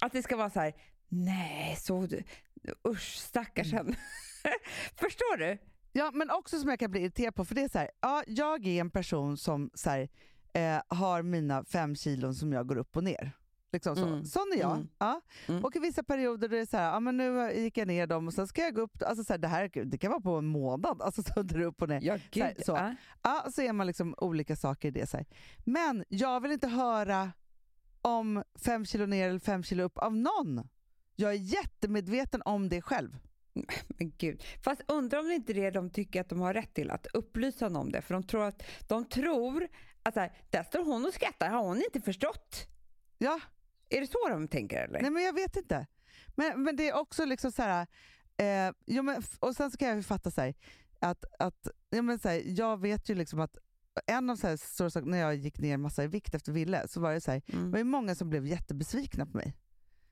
[0.00, 0.74] Att det ska vara så här,
[1.08, 2.22] nej såg du,
[2.88, 3.96] usch stackars henne.
[4.96, 5.58] Förstår du?
[5.92, 8.22] Ja, men också som jag kan bli irriterad på, för det är så här, ja,
[8.26, 10.08] jag är en person som så här,
[10.52, 13.32] eh, har mina fem kilon som jag går upp och ner.
[13.74, 14.06] Liksom så.
[14.06, 14.24] Mm.
[14.24, 14.72] Sån är jag.
[14.72, 14.88] Mm.
[14.98, 15.20] Ja.
[15.48, 15.64] Mm.
[15.64, 18.26] Och i vissa perioder är det så här, ja, men nu gick jag ner dem
[18.26, 20.36] och sen ska jag gå upp, alltså så här, det här det kan vara på
[20.36, 22.00] en månad, alltså så där upp och ner.
[22.02, 22.72] Ja Så här, så.
[22.72, 22.94] ja.
[23.22, 25.06] Ja, så är man liksom olika saker i det.
[25.06, 25.26] Så här.
[25.64, 27.32] Men jag vill inte höra
[28.02, 30.68] om fem kilo ner eller fem kilo upp av någon.
[31.16, 33.16] Jag är jättemedveten om det själv.
[33.98, 34.42] Men gud.
[34.64, 37.06] Fast undrar om det inte är det de tycker att de har rätt till, att
[37.06, 38.02] upplysa någon om det.
[38.02, 39.68] För de tror att, de tror
[40.02, 42.66] att så här, där står hon och skrattar, har hon inte förstått?
[43.18, 43.40] Ja,
[43.96, 45.02] Är det så de tänker eller?
[45.02, 45.86] Nej men jag vet inte.
[46.36, 47.86] Men, men det är också liksom så här,
[48.36, 50.54] eh, jo, men, och sen så kan jag ju fatta så här,
[51.00, 53.56] att, att ja, men så här, jag vet ju liksom att
[54.06, 56.88] en av så här stora saker, när jag gick ner massa i vikt efter Ville,
[56.88, 57.70] så var det så här, det Mm.
[57.70, 59.54] var ju många som blev jättebesvikna på mig.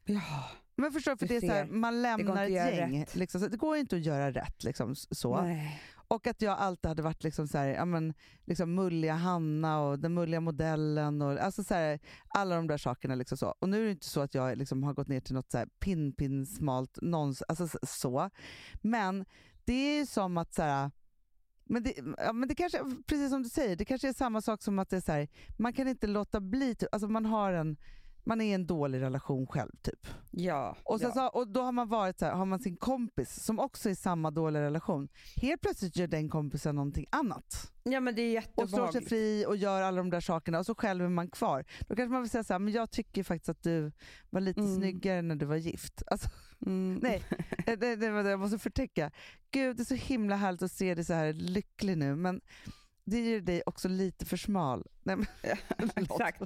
[0.05, 0.49] Ja.
[0.77, 3.07] Men förstår för det är så här, man lämnar ett gäng.
[3.13, 4.65] Liksom, det går inte att göra rätt.
[4.65, 5.41] Liksom, så.
[5.43, 5.81] Nej.
[6.13, 9.99] Och att jag alltid hade varit liksom så här, ja, men, liksom mulliga Hanna och
[9.99, 11.23] den mulliga modellen.
[11.23, 13.15] Och, alltså så här, alla de där sakerna.
[13.15, 13.55] Liksom så.
[13.59, 15.59] Och nu är det inte så att jag liksom har gått ner till något så
[15.59, 18.31] här pin, pin smalt nons, alltså så.
[18.83, 19.25] Men
[19.65, 20.91] det är som att så här,
[21.65, 24.63] men det, ja, men det kanske, precis som du säger, det kanske är samma sak
[24.63, 27.53] som att det är så här, man kan inte låta bli, typ, alltså man har
[27.53, 27.77] en
[28.25, 30.07] man är i en dålig relation själv typ.
[30.31, 30.77] Ja.
[30.85, 31.31] Och, sen ja.
[31.33, 33.93] så, och då har man varit så här, har man sin kompis som också är
[33.93, 35.09] i samma dåliga relation.
[35.37, 37.73] Helt plötsligt gör den kompisen någonting annat.
[37.83, 39.09] ja, men det är Och slår sig jättebehagligt.
[39.09, 41.65] fri och gör alla de där sakerna och så själv är man kvar.
[41.89, 43.93] Då kanske man vill säga så här, men jag tycker faktiskt att du
[44.31, 44.77] var lite Mm.
[44.77, 46.03] snyggare när du var gift.
[46.07, 46.29] Alltså,
[46.67, 46.99] Mm.
[47.03, 47.23] nej,
[47.67, 49.11] det, det, det jag måste förtäcka.
[49.51, 52.41] Gud, det är så himla härligt att se dig så här lycklig nu, men
[53.05, 54.87] det gör dig också lite för smal.
[55.03, 55.27] Nej, men,
[55.95, 56.21] förlåt.
[56.21, 56.43] Exakt.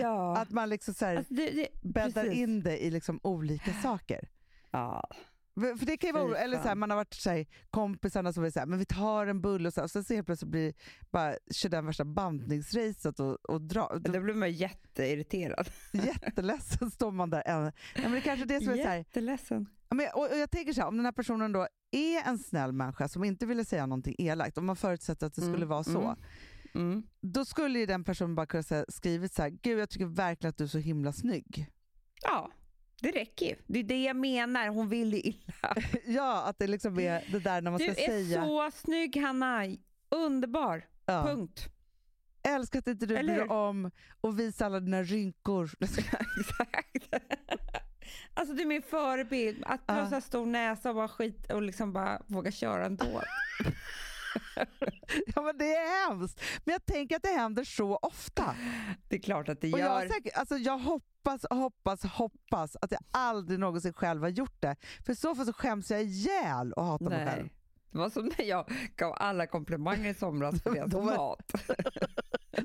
[0.00, 0.36] Ja.
[0.36, 2.38] Att man liksom så här, Alltså, det, det, bäddar precis.
[2.38, 4.28] in det i liksom olika saker.
[4.70, 5.08] Ja.
[5.54, 8.44] För det kan ju vara, eller så här, man har varit så här, kompisarna som
[8.44, 10.50] är så här, men vi tar en bulle och så, och sen så helt plötsligt
[10.50, 10.74] blir
[11.10, 13.98] bara kör den värsta bantningsracet och, och drar.
[13.98, 15.68] Då blir man jätteirriterad.
[15.92, 17.42] Jätteledsen står man där.
[17.46, 17.72] Ja,
[18.02, 19.04] men det är kanske det som är så här.
[19.83, 22.38] Ja, men, och, och jag tänker så här, om den här personen då är en
[22.38, 25.68] snäll människa som inte ville säga någonting elakt, om man förutsätter att det skulle Mm,
[25.68, 26.16] vara så, mm.
[26.74, 27.02] Mm.
[27.20, 30.50] då skulle ju den personen bara kunna säga, skrivit så här, gud jag tycker verkligen
[30.50, 31.70] att du är så himla snygg.
[32.22, 32.50] Ja,
[33.00, 33.54] det räcker ju.
[33.66, 34.68] Det är det jag menar.
[34.68, 35.74] Hon vill ju illa.
[36.06, 38.44] ja, att det liksom är det där när man Du ska är säga.
[38.44, 39.62] så snygg Hanna.
[40.08, 40.84] Underbar.
[41.06, 41.22] ja.
[41.26, 41.68] Punkt.
[42.48, 45.70] Älskar att inte du Eller bryr om och visa alla dina rynkor.
[45.80, 47.14] Exakt.
[48.34, 49.62] Alltså du är min förebild.
[49.66, 50.00] Att du Ja.
[50.00, 53.22] har så stor näsa och bara skit och liksom bara våga köra ändå.
[55.34, 56.40] ja, men det är hemskt.
[56.64, 58.54] Men jag tänker att det händer så ofta.
[59.08, 60.08] Det är klart att det Och jag, gör.
[60.08, 64.76] säkert, alltså jag hoppas, hoppas, hoppas att jag aldrig någonsin själv har gjort det.
[65.06, 67.42] För i så fall så skäms jag ihjäl och hatar mig själv.
[67.42, 67.52] Nej.
[67.90, 71.52] Det var som när jag gav alla komplimanger i somras för deras var- mat.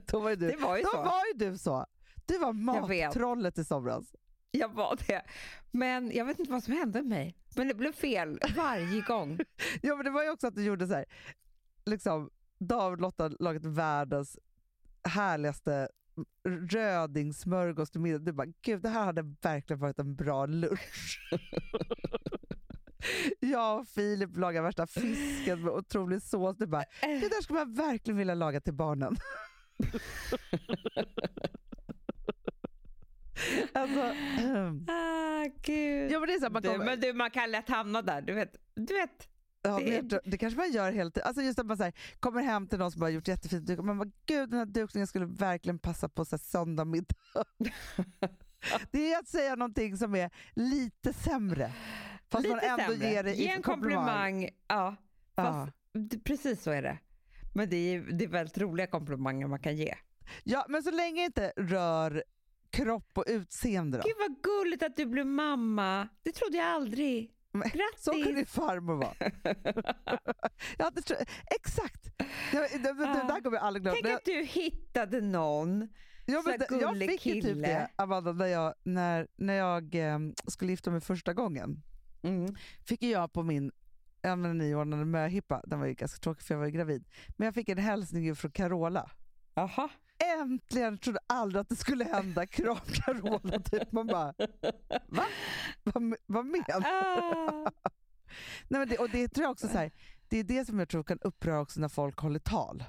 [0.12, 0.97] Då var ju du, Det var ju då så.
[1.01, 1.85] var ju du så.
[2.25, 4.05] Du var mattrollet i somras.
[4.57, 5.21] Jag var det.
[5.71, 7.35] Men jag vet inte vad som hände med mig.
[7.55, 9.39] Men det blev fel varje gång.
[9.81, 11.05] Ja, men det var ju också att du gjorde så här,
[11.85, 14.39] liksom, David och Lotta lagat världens
[15.03, 15.89] härligaste
[16.71, 18.17] rödingsmörgås till middag.
[18.19, 21.19] Du bara, gud det här hade verkligen varit en bra lunch.
[23.39, 26.57] Jag och Filip lagar värsta fisken med otrolig sås.
[26.57, 29.17] Du bara, det där skulle man verkligen vilja laga till barnen.
[33.73, 33.99] alltså,
[34.88, 36.12] Ah, gud.
[36.12, 38.21] ja, men det, är så man du, kommer, men du, man kan lätt hamna där.
[38.21, 39.28] Du vet, du vet.
[39.62, 41.12] Ja, Det- det kanske man gör tiden.
[41.25, 43.80] Alltså just att man så här, kommer hem till någon som har gjort jättefint duk
[43.80, 47.15] och man bara gud den här dukningen skulle verkligen passa på så här, söndag middag.
[48.91, 51.71] det är att säga någonting som är lite sämre.
[52.30, 53.10] Fast Lite man ändå sämre.
[53.10, 54.49] ger det Ge en komplimang.
[54.67, 54.95] Ja,
[55.36, 56.97] fast det, precis så är det.
[57.54, 59.95] Men det är, det är väldigt roliga komplimanger man kan ge.
[60.43, 62.23] Ja, men så länge det inte rör
[62.71, 64.03] kropp och utseende då.
[64.03, 66.08] Gud vad gulligt att du blev mamma.
[66.23, 67.32] Det trodde jag aldrig.
[67.51, 68.03] Men Grattis!
[68.03, 69.13] Så kan din farmor vara.
[70.91, 72.17] det exakt!
[72.51, 73.97] Det, det, det där kommer jag aldrig glömma.
[74.01, 75.89] Tänk att du hittade någon.
[76.25, 77.67] Ja, men det, jag gullig fick typ kille.
[77.67, 81.84] det, Amanda, när jag, när, när jag eh, skulle gifta mig första gången.
[82.23, 82.55] Mm.
[82.86, 83.71] fick jag på min
[84.58, 87.77] nyordnade möhippa, den var ju ganska tråkig för jag var gravid, men jag fick en
[87.77, 89.12] hälsning från Carola.
[89.53, 89.89] Jaha.
[90.39, 90.97] Äntligen!
[90.97, 92.45] trodde aldrig att det skulle hända.
[92.47, 93.91] Kram Carola, typ.
[93.91, 94.34] Man bara,
[95.08, 95.23] va?
[95.84, 97.71] Vad, vad menar Ah.
[98.67, 99.91] Nej, men det, Och det tror jag också så här,
[100.29, 102.84] det är det som jag tror kan uppröra också när folk håller tal.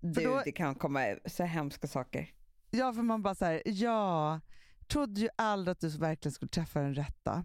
[0.00, 2.30] Du, då- det kan komma så hemska saker.
[2.70, 4.40] Ja, för man bara så här, ja,
[4.86, 7.44] trodde ju aldrig att du verkligen skulle träffa den rätta.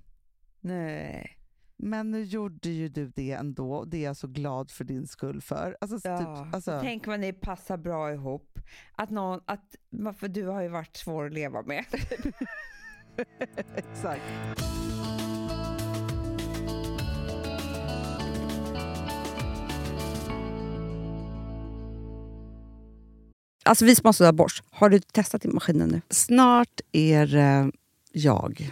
[0.60, 1.38] Nej.
[1.84, 5.08] Men nu gjorde ju du det ändå och det är jag så glad för din
[5.08, 5.78] skull för.
[5.82, 6.17] Alltså, Ja.
[6.17, 8.60] typ, alltså, Tänk vad ni passar bra ihop.
[8.96, 9.76] Att någon, att,
[10.17, 11.86] för du har ju varit svår att leva med.
[13.76, 14.22] exakt.
[23.63, 26.02] Alltså vi som har borst, har du testat i maskinen nu?
[26.10, 27.72] Snart är det
[28.12, 28.72] jag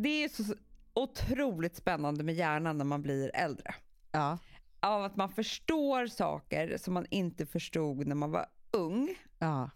[0.00, 0.54] Det är så,
[0.94, 3.74] otroligt spännande med hjärnan när man blir äldre.
[4.12, 4.38] Ja.
[4.80, 9.14] Av att man förstår saker som man inte förstod när man var ung.
[9.38, 9.70] Ja.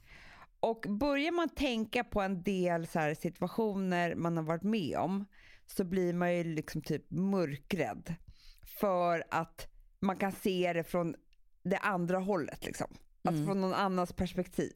[0.61, 5.24] Och börjar man tänka på en del så situationer man har varit med om
[5.66, 8.14] så blir man ju liksom typ mörkrädd.
[8.80, 9.68] För att
[10.03, 11.14] man kan se det från
[11.62, 12.64] det andra hållet.
[12.66, 12.86] Liksom.
[13.24, 13.46] Alltså Mm.
[13.46, 14.72] från någon annans perspektiv.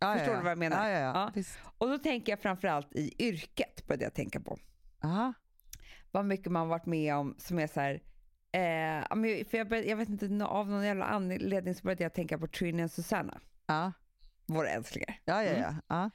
[0.00, 0.88] Ja, Förstår ja, du vad jag menar?
[0.88, 1.42] Ja, ja.
[1.78, 4.58] Och då tänker jag framförallt i yrket började jag tänka på.
[5.04, 5.32] Aha.
[6.10, 7.94] Vad mycket man varit med om som är så här.
[8.52, 12.38] Eh, för jag, började, jag vet inte, av någon jävla anledning så började jag tänka
[12.38, 13.92] på Trini och Susanna, Ja.
[14.46, 15.20] våra älsklingar.
[15.24, 15.74] Ja, ja, ja.
[15.86, 16.10] ja.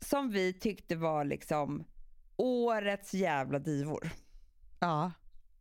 [0.00, 1.84] Som vi tyckte var liksom
[2.36, 4.10] årets jävla divor.
[4.80, 5.12] ja.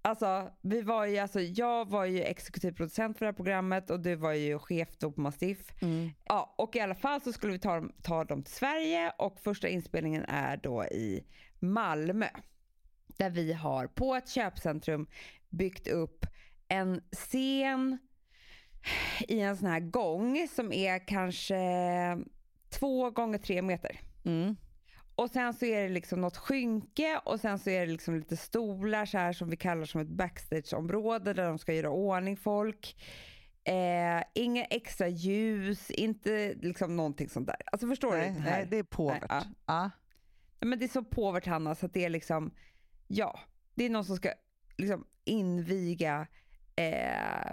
[0.06, 4.00] Alltså, vi var ju, alltså, jag var ju exekutiv producent för det här programmet och
[4.00, 5.82] du var ju chef då på Mastiff.
[5.82, 6.10] Mm.
[6.24, 9.40] Ja, och i alla fall så skulle vi ta dem, ta dem till Sverige och
[9.40, 11.24] första inspelningen är då i
[11.60, 12.28] Malmö.
[13.08, 15.08] Där vi har på ett köpcentrum
[15.50, 16.26] byggt upp
[16.68, 17.98] en scen
[19.28, 21.58] i en sån här gång som är kanske
[22.70, 24.00] två gånger tre meter.
[24.26, 24.56] Mm.
[25.16, 28.38] Och sen så är det liksom något skynke och sen så är det liksom lite
[28.38, 32.96] stolar så här som vi kallar som ett backstageområde där de ska göra ordning folk.
[33.64, 37.56] Eh, inga extra ljus, inte liksom någonting sånt där.
[37.66, 38.40] Alltså förstår Nej, du?
[38.40, 38.52] Här?
[38.52, 39.24] nej, det är påvert.
[39.30, 39.92] Nej, ja.
[40.60, 40.66] ja.
[40.68, 42.54] Men det är så påvert Hanna så att det är liksom,
[43.08, 43.40] ja,
[43.76, 44.30] det är någon som ska
[44.78, 46.28] liksom inviga
[46.76, 47.52] eh,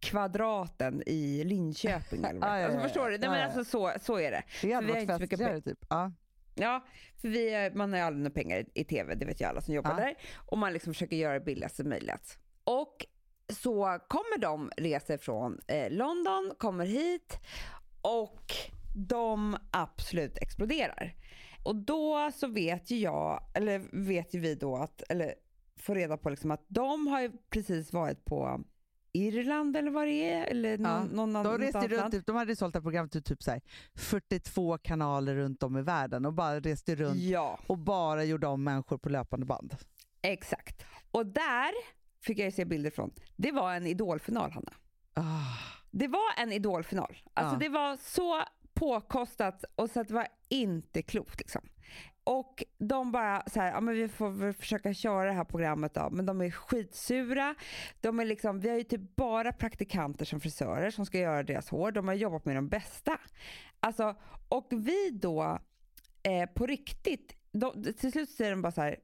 [0.00, 2.24] kvadraten i Linköping.
[2.24, 2.50] Eller vad.
[2.64, 3.18] Alltså, förstår du?
[3.18, 4.42] Nej, men alltså, så, så är det.
[4.62, 5.86] Det hade varit festligare typ.
[5.88, 6.12] Ja.
[6.60, 6.84] Ja,
[7.20, 9.74] för vi, man har ju aldrig några pengar i tv, det vet ju alla som
[9.74, 9.96] jobbar Ja.
[9.96, 10.14] där.
[10.36, 12.38] Och man liksom försöker göra det billigaste möjligt.
[12.64, 13.06] Och
[13.52, 17.38] så kommer de, reser från eh, London, kommer hit
[18.02, 18.44] och
[18.94, 21.14] de absolut exploderar.
[21.62, 25.34] Och då så vet ju jag, eller vet ju vi då att, eller
[25.76, 28.60] får reda på liksom att de har ju precis varit på
[29.26, 32.12] Irland eller vad det är, eller någon, Ja, någon De reste runt, land.
[32.12, 33.60] typ, de hade sålt det här programmet till typ så här
[33.94, 37.58] 42 kanaler runt om i världen och bara reste runt Ja.
[37.66, 39.76] och bara gjorde om människor på löpande band.
[40.22, 40.84] Exakt.
[41.10, 41.70] Och där
[42.22, 43.10] fick jag se bilder från.
[43.36, 44.72] Det var en idolfinal Hanna.
[45.14, 45.22] Ah.
[45.90, 47.16] Det var en idolfinal.
[47.34, 47.58] Alltså Ja.
[47.58, 48.42] det var så
[48.74, 51.62] påkostat och så att det var inte klokt liksom.
[52.28, 55.94] Och de bara så här, ja men vi får väl försöka köra det här programmet
[55.94, 57.54] då, men de är skitsura.
[58.00, 61.68] De är liksom, vi har ju typ bara praktikanter som frisörer som ska göra deras
[61.68, 61.92] hår.
[61.92, 63.18] De har jobbat med de bästa.
[63.80, 64.16] Alltså,
[64.48, 65.58] och vi då
[66.22, 68.96] eh, på riktigt, de, till slut säger de bara så här,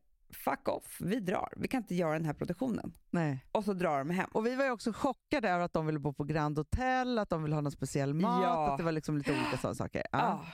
[0.45, 1.53] fuck off, vi drar.
[1.57, 2.93] Vi kan inte göra den här produktionen.
[3.11, 3.47] Nej.
[3.53, 4.31] Och så drar de hem.
[4.33, 7.31] Och vi var ju också chockade över att de ville bo på Grand Hotel, att
[7.31, 8.73] de ville ha någon speciell mat, Ja.
[8.73, 10.03] att det var liksom lite olika sådana saker.
[10.13, 10.19] Ja.
[10.19, 10.45] Ja.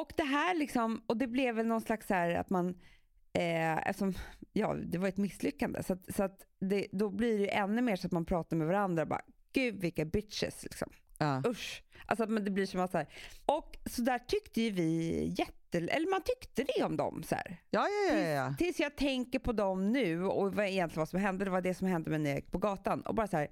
[0.00, 2.68] Och det här liksom, och det blev väl någon slags så här att man,
[3.32, 4.14] eh, eftersom,
[4.52, 7.96] ja det var ett misslyckande, så, att, så att det, då blir det ännu mer
[7.96, 9.22] så att man pratar med varandra bara,
[9.52, 10.90] gud vilka bitches liksom.
[11.18, 11.42] Ja.
[11.46, 11.82] Usch.
[12.06, 13.08] Alltså man, det blir som att så här,
[13.46, 17.56] och så där tyckte ju vi jätte, eller man tyckte det om dem så här.
[17.70, 18.54] Ja, ja, ja, ja.
[18.58, 21.74] Tills jag tänker på dem nu och vad egentligen vad som hände, det var det
[21.74, 23.48] som hände med när jag gick på gatan och bara så här,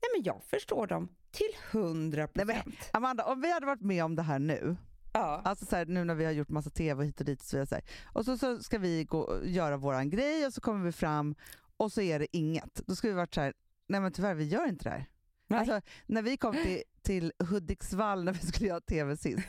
[0.00, 2.90] nej men jag förstår dem till hundra Nej, men- procent.
[2.92, 4.76] Amanda, om vi hade varit med om det här nu,
[5.18, 5.40] Ja.
[5.44, 7.74] alltså så här, nu när vi har gjort massa tv hit och dit så så
[7.74, 11.34] här, och så, så ska vi gå göra våran grej och så kommer vi fram
[11.76, 12.74] och så är det inget.
[12.86, 13.54] Då skulle vi varit så här,
[13.88, 15.06] nej men tyvärr vi gör inte det här.
[15.46, 15.58] Nej.
[15.60, 19.48] Alltså, när vi kom till, till Hudiksvall när vi skulle göra tv sist,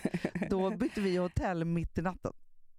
[0.50, 2.34] då bytte vi hotell mitt i natten.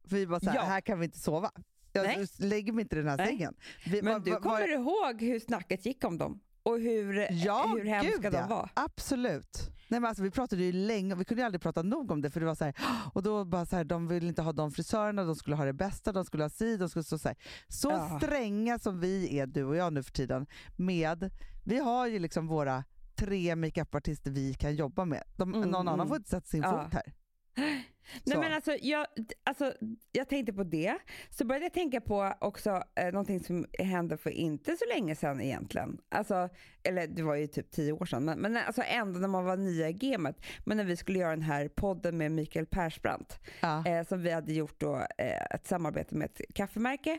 [0.04, 0.62] För vi bara så här, Ja.
[0.62, 1.50] här kan vi inte sova.
[1.92, 2.26] Jag Nej.
[2.38, 3.26] lägger mig inte i den här Nej.
[3.26, 3.54] sängen.
[3.86, 6.40] Vi, Men vad- du kommer vad- ihåg hur snacket gick om dem?
[6.62, 8.70] Och hur, Ja, hur hemska de var?
[8.74, 9.70] Absolut.
[9.88, 12.30] Nej, men alltså, vi pratade ju länge och vi kunde aldrig prata nog om det
[12.30, 12.74] för det var så här,
[13.14, 15.72] och då bara så här, de ville inte ha de frisörerna, de skulle ha det
[15.72, 17.34] bästa, de skulle ha si, de skulle så, så,
[17.68, 18.18] så Ja.
[18.22, 20.46] stränga som vi är du och jag nu för tiden
[20.76, 21.30] med,
[21.64, 22.84] vi har ju liksom våra
[23.14, 25.22] tre makeupartister vi kan jobba med.
[25.36, 26.08] De, Mm, någon annan mm.
[26.08, 26.82] får inte sätta sin Ja.
[26.84, 27.12] fot här.
[28.24, 29.06] Nej, men alltså, jag,
[29.44, 29.74] alltså,
[30.12, 30.98] jag tänkte på det,
[31.30, 35.40] så började jag tänka på också eh, någonting som hände för inte så länge sedan
[35.40, 35.98] egentligen.
[36.08, 36.48] Alltså,
[36.82, 39.56] eller det var ju typ tio år sedan, men, men alltså ändå när man var
[39.56, 40.36] nya i gamet.
[40.64, 43.40] Men när vi skulle göra den här podden med Mikael Persbrandt.
[43.60, 43.86] Ja.
[43.86, 47.18] eh, som vi hade gjort då, eh, ett samarbete med ett kaffemärke.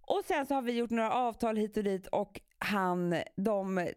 [0.00, 3.88] Och sen så har vi gjort några avtal hit och dit och han, de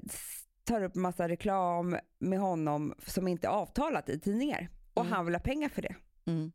[0.64, 4.70] tar upp massa reklam med honom som inte är avtalat i tidningar.
[5.02, 5.16] Och Mm.
[5.16, 5.96] han vill ha pengar för det.
[6.26, 6.52] Mm.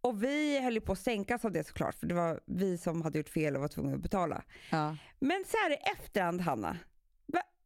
[0.00, 3.02] Och vi höll ju på att sänkas av det såklart, för det var vi som
[3.02, 4.42] hade gjort fel och var tvungna att betala.
[4.70, 4.96] Ja.
[5.18, 6.76] Men så här i efterhand Hanna,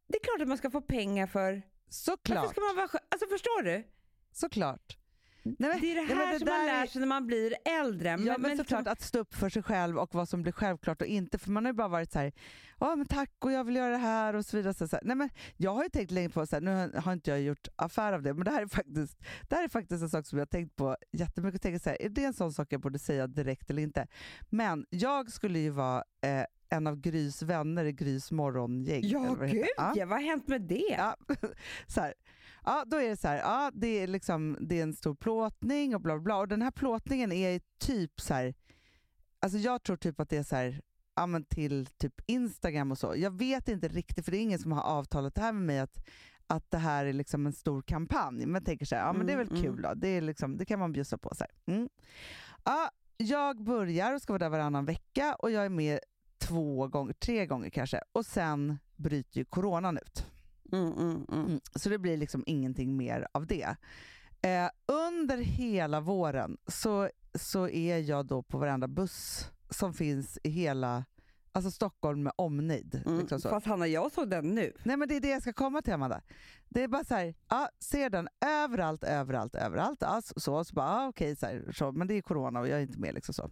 [0.07, 1.53] det är klart att man ska få pengar för...
[1.53, 2.49] Varför Såklart.
[2.51, 3.83] ska man vara Alltså förstår du?
[4.31, 4.97] Såklart.
[5.45, 7.27] Nej, men, det är det nej, men här som man lär är- sig när man
[7.27, 8.09] blir äldre.
[8.25, 11.07] Ja men, såklart att stå upp för sig själv och vad som blir självklart och
[11.07, 11.37] inte.
[11.37, 12.33] För man har ju bara varit så här,
[12.79, 14.73] ja men tack och jag vill göra det här och så vidare.
[14.73, 15.03] Så så här.
[15.05, 17.67] Nej, men jag har ju tänkt länge på, så här, nu har inte jag gjort
[17.75, 19.19] affär av det, men det här är faktiskt,
[19.49, 21.61] det här är faktiskt en sak som jag har tänkt på jättemycket.
[21.61, 24.07] Tänker så här, är det en sån sak jag borde säga direkt eller inte?
[24.49, 29.01] Men jag skulle ju vara eh, en av Grys vänner i Grys morgongäng.
[29.03, 29.93] Ja, det gud Ja.
[29.95, 30.05] ja.
[30.05, 30.95] Vad har hänt med det?
[30.97, 31.15] Ja,
[31.87, 32.13] så här.
[32.65, 35.95] Ja, då är det så här, ja, det, är liksom, det är en stor plåtning
[35.95, 36.37] och bla bla bla.
[36.37, 38.53] Och den här plåtningen är typ så här,
[39.39, 40.81] alltså jag tror typ att det är så här,
[41.15, 43.13] ja, men till typ Instagram och så.
[43.17, 45.79] Jag vet inte riktigt, för det är ingen som har avtalat det här med mig
[45.79, 46.07] att,
[46.47, 48.45] att det här är liksom en stor kampanj.
[48.45, 49.93] Men tänker så här, ja men det är väl Mm, kul då.
[49.93, 51.35] Det, är liksom, det kan man bjussa på.
[51.35, 51.45] Så.
[51.65, 51.89] Mm.
[52.63, 55.99] Ja, jag börjar och ska vara där varannan vecka och jag är med
[56.37, 58.01] två gånger, tre gånger kanske.
[58.11, 60.25] Och sen bryter ju coronan ut.
[60.71, 61.45] Mm, mm, mm.
[61.45, 63.75] Mm, Så det blir liksom ingenting mer av det.
[64.41, 70.49] Eh, under hela våren så, så är jag då på varenda buss som finns i
[70.49, 71.05] hela
[71.51, 73.01] alltså Stockholm med omnejd.
[73.05, 73.19] Mm.
[73.19, 73.49] Liksom så.
[73.49, 74.73] Fast Hanna, jag såg den nu.
[74.83, 76.21] Nej men det är det jag ska komma till Amanda.
[76.69, 79.97] Det är bara så här, ja, ser den överallt, överallt, överallt.
[80.01, 82.67] Ja, så, så, så bara, ja, okej, så, här, så, men det är corona och
[82.67, 83.13] jag är inte med.
[83.13, 83.51] Liksom så.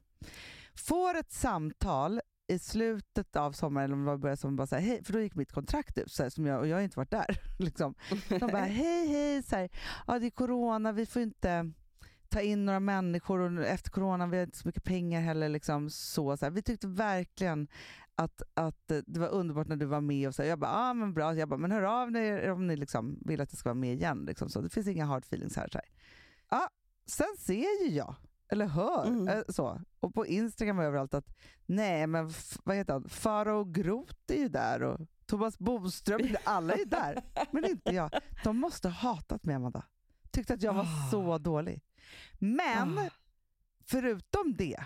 [0.75, 4.75] Får ett samtal i slutet av sommaren, eller om det var början, som bara så
[4.75, 6.81] här, hej, för då gick mitt kontrakt ut så här, som jag, och jag har
[6.81, 7.39] inte varit där.
[7.59, 7.95] Liksom.
[8.29, 9.69] De bara, hej, hej, så här,
[10.07, 11.71] ja, det är corona, vi får inte
[12.33, 15.49] ta in några människor och efter coronan, vi har inte så mycket pengar heller.
[15.49, 16.51] Liksom, så, så här.
[16.51, 17.67] Vi tyckte verkligen
[18.15, 20.27] att, att det var underbart när du var med.
[20.27, 20.49] och så här.
[20.49, 21.33] Jag bara, ah, men bra.
[21.33, 23.93] Jag bara, men hör av er om ni liksom vill att jag ska vara med
[23.93, 24.25] igen.
[24.25, 24.49] Liksom.
[24.49, 25.67] Så det finns inga hard feelings här.
[25.71, 25.87] Så här.
[26.49, 26.69] Ja,
[27.05, 28.15] sen ser ju jag,
[28.53, 29.27] eller hör, Mm.
[29.27, 31.27] eh, så, och på Instagram och överallt att
[31.65, 32.31] nej, men
[32.63, 33.09] vad heter han?
[33.09, 38.11] Farao Groth är ju där och Thomas Boström, alla är där, men inte jag.
[38.43, 39.83] De måste ha hatat mig, Amanda.
[40.31, 41.09] Tyckte att jag var Ah.
[41.11, 41.81] så dålig.
[42.39, 43.09] Men Ah.
[43.85, 44.83] förutom det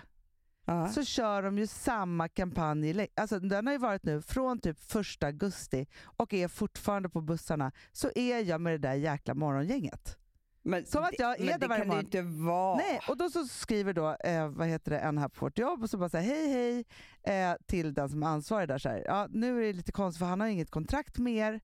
[0.64, 0.88] Ja.
[0.88, 3.08] så kör de ju samma kampanj.
[3.16, 7.72] Alltså, den har ju varit nu från typ första augusti och är fortfarande på bussarna.
[7.92, 10.18] Så är jag med det där jäkla morgongänget.
[10.62, 12.34] Men, Som att jag är där det varje kan det ju morgon.
[12.34, 12.76] inte vara.
[12.76, 15.82] Nej, och då så skriver då, eh, vad heter det, en här på vårt jobb
[15.82, 16.84] och så bara säger hej
[17.24, 18.78] hej eh, till den som är ansvarig där.
[18.78, 21.60] Så här, ja, nu är det lite konstigt för han har inget kontrakt mer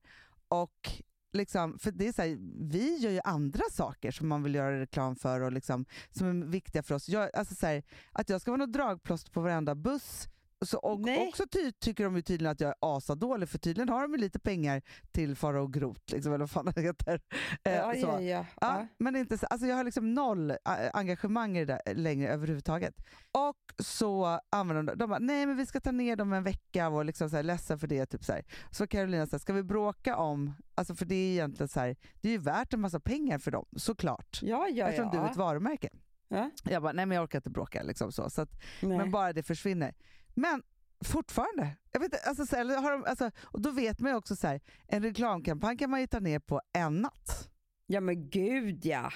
[0.47, 0.89] och
[1.33, 2.37] liksom, för det är så här,
[2.69, 6.45] vi gör ju andra saker som man vill göra reklam för och liksom, som är
[6.45, 7.09] viktiga för oss.
[7.09, 10.27] Jag, alltså så här, att jag ska vara något dragplåster på varenda buss
[10.65, 11.27] så, och Nej.
[11.27, 14.17] också ty, tycker de ju tydligen att jag är asadålig för tydligen har de ju
[14.17, 14.81] lite pengar
[15.11, 17.21] till Farao Groth, liksom, eller vad fan det heter.
[17.63, 18.45] Eh, ja, ja, ja.
[18.61, 20.57] Ja, men inte så, alltså jag har liksom noll ä,
[20.93, 22.95] engagemang i det där längre överhuvudtaget.
[23.31, 26.87] Och så använder de, de bara, nej men vi ska ta ner dem en vecka
[26.89, 28.05] och liksom så här, ledsen för det.
[28.05, 28.45] Typ så, här.
[28.71, 32.27] så Carolina säger, ska vi bråka om, alltså för det är egentligen så här, det
[32.29, 34.39] är ju värt en massa pengar för dem såklart.
[34.41, 35.89] ja, ja, Eftersom du är ett varumärke.
[36.27, 36.51] Ja.
[36.63, 37.83] Jag bara, nej men jag orkar inte bråka.
[37.83, 38.49] Liksom så, så att,
[38.81, 39.93] men bara det försvinner.
[40.35, 40.63] Men
[41.05, 44.35] fortfarande, jag vet, alltså, så eller har de, alltså, och då vet man ju också
[44.35, 47.49] så här, en reklamkampanj kan man ju ta ner på en natt.
[47.87, 49.11] Ja men gud ja.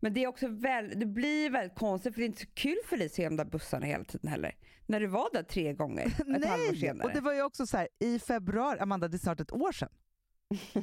[0.00, 2.78] Men det är också väl, det blir väldigt konstigt för det är inte så kul
[2.86, 4.54] för dig att se de där bussarna hela tiden heller.
[4.86, 7.08] När du var där tre gånger ett halvår Nej, senare.
[7.08, 9.72] och det var ju också så här, i februari, Amanda det är snart ett år
[9.72, 9.88] sedan.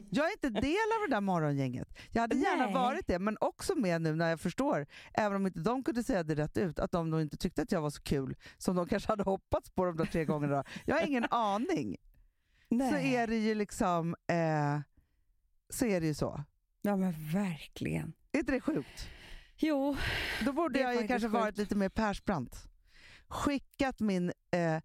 [0.09, 0.63] Jag är inte del
[1.01, 1.87] av det där morgongänget.
[2.11, 2.73] Jag hade gärna Nej.
[2.73, 6.23] varit det, men också med nu när jag förstår, även om inte de kunde säga
[6.23, 8.87] det rätt ut, att de nog inte tyckte att jag var så kul som de
[8.87, 10.63] kanske hade hoppats på de där tre gångerna.
[10.85, 11.97] Jag har ingen aning.
[12.69, 12.89] Nej.
[12.91, 14.79] Så är det ju liksom, eh,
[15.69, 16.43] så är det ju så.
[16.81, 18.13] Ja men verkligen.
[18.31, 19.09] Är inte det sjukt?
[19.57, 19.95] Jo,
[20.45, 21.57] Då borde jag ju kanske varit sjukt.
[21.57, 22.67] lite mer Persbrandt.
[23.27, 24.81] Skickat min eh,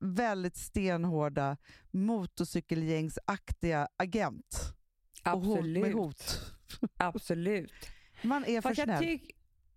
[0.00, 1.56] väldigt stenhårda
[1.90, 4.72] motorcykelgängsaktiga agent
[5.24, 5.82] och hot absolut.
[5.82, 6.40] med hot.
[6.96, 7.72] Absolut.
[8.22, 9.18] Man är för Fast jag snäll.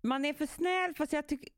[0.02, 1.48] man är för snäll, fast jag tyck,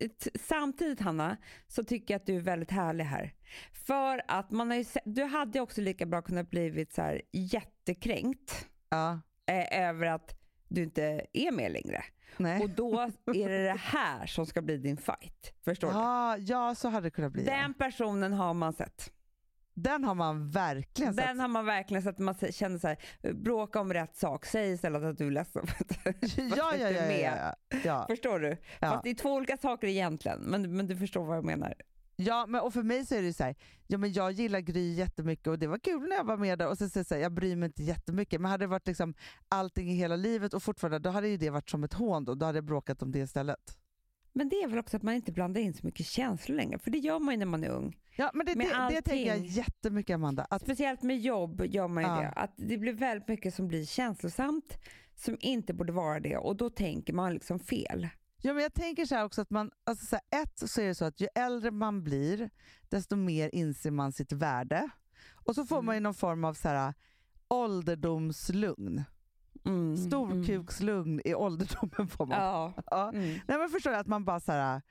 [0.41, 1.37] samtidigt Hanna,
[1.69, 3.35] så tycker jag att du är väldigt härlig här.
[3.73, 8.69] För att man har ju, du hade också lika bra kunnat blivit så här jättekränkt
[8.91, 10.42] Ja, eh, över att
[10.75, 12.05] du inte är med längre.
[12.37, 12.63] nej.
[12.63, 15.53] Och då är det det här som ska bli din fight.
[15.65, 15.95] Förstår du?
[15.95, 17.45] Ja, ja, så hade det kunnat bli.
[17.45, 19.13] Den personen har man sett.
[19.75, 21.41] Den har man verkligen Den sett.
[21.41, 22.19] har man verkligen sett.
[22.19, 22.99] Man känner så här,
[23.33, 24.47] bråka om rätt sak.
[24.47, 26.19] Säg istället att du är ledsen för att,
[26.57, 27.79] Ja, ja, ja, ja, ja.
[27.85, 28.07] ja.
[28.09, 28.49] Förstår du?
[28.81, 28.91] Ja.
[28.91, 30.39] Fast det är två olika saker egentligen.
[30.41, 31.75] Men, men du förstår vad jag menar.
[32.27, 33.55] Ja, men och för mig så är det så här,
[33.87, 36.69] ja, men jag gillar Gry jättemycket och det var kul när jag var med där
[36.69, 38.41] och sen så, så här, jag bryr mig inte jättemycket.
[38.41, 39.15] Men hade det varit liksom
[39.49, 42.35] allting i hela livet och fortfarande, då hade ju det varit som ett hån då.
[42.35, 43.79] Då hade jag bråkat om det istället.
[44.35, 46.91] Men det är väl också att man inte blandar in så mycket känslor längre, för
[46.91, 47.97] det gör man ju när man är ung.
[48.17, 50.47] Ja, men det, det, det tänker jag jättemycket Amanda.
[50.51, 52.21] Att, Speciellt med jobb gör man ju Ja.
[52.21, 52.29] det.
[52.29, 54.79] Att det blir väldigt mycket som blir känslosamt
[55.15, 58.09] som inte borde vara det och då tänker man liksom fel.
[58.43, 60.87] Ja, men jag tänker så här också att man, alltså så här, ett så är
[60.87, 62.51] det så att ju äldre man blir
[62.89, 64.89] desto mer inser man sitt värde.
[65.45, 65.87] Och så får Mm.
[65.87, 66.95] man ju någon form av så här,
[67.49, 69.05] ålderdomslugn.
[69.65, 69.97] Mm.
[69.97, 72.39] Storkukslugn i ålderdomen får man.
[72.39, 72.73] Ja.
[72.91, 73.09] Ja.
[73.09, 73.41] Mm.
[73.49, 74.83] Nej, men förstår jag att man bara så här,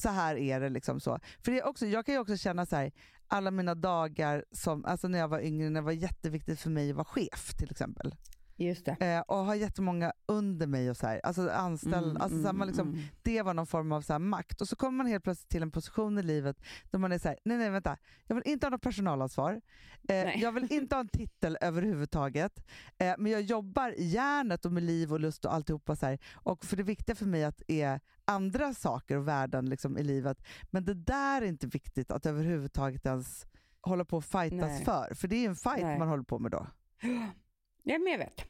[0.00, 1.18] så här är det liksom så.
[1.44, 2.92] För det också, jag kan ju också känna så här,
[3.28, 6.90] alla mina dagar som, alltså när jag var yngre, när det var jätteviktigt för mig
[6.90, 8.14] att vara chef till exempel.
[8.56, 8.88] Just.
[8.88, 12.52] Eh, och ha jättemånga under mig och så här, alltså anställd, Mm, alltså så här,
[12.52, 13.00] man liksom, mm.
[13.22, 14.60] det var någon form av så här makt.
[14.60, 16.56] Och så kommer man helt plötsligt till en position i livet
[16.90, 17.96] där man är så här, nej nej vänta,
[18.26, 19.60] jag vill inte ha något personalansvar.
[20.08, 22.64] Eh, jag vill inte ha en titel överhuvudtaget.
[22.98, 25.96] Eh, men jag jobbar hjärnet och med liv och lust och alltihopa.
[25.96, 26.18] Så här.
[26.34, 30.44] Och för det viktiga för mig att är andra saker och värden liksom, i livet.
[30.70, 33.46] Men det där är inte viktigt att överhuvudtaget ens
[33.80, 34.84] hålla på och fightas Nej.
[34.84, 35.14] för.
[35.14, 35.98] För det är en fight Nej.
[35.98, 36.66] man håller på med då.
[37.86, 38.44] Ja, men jag vet.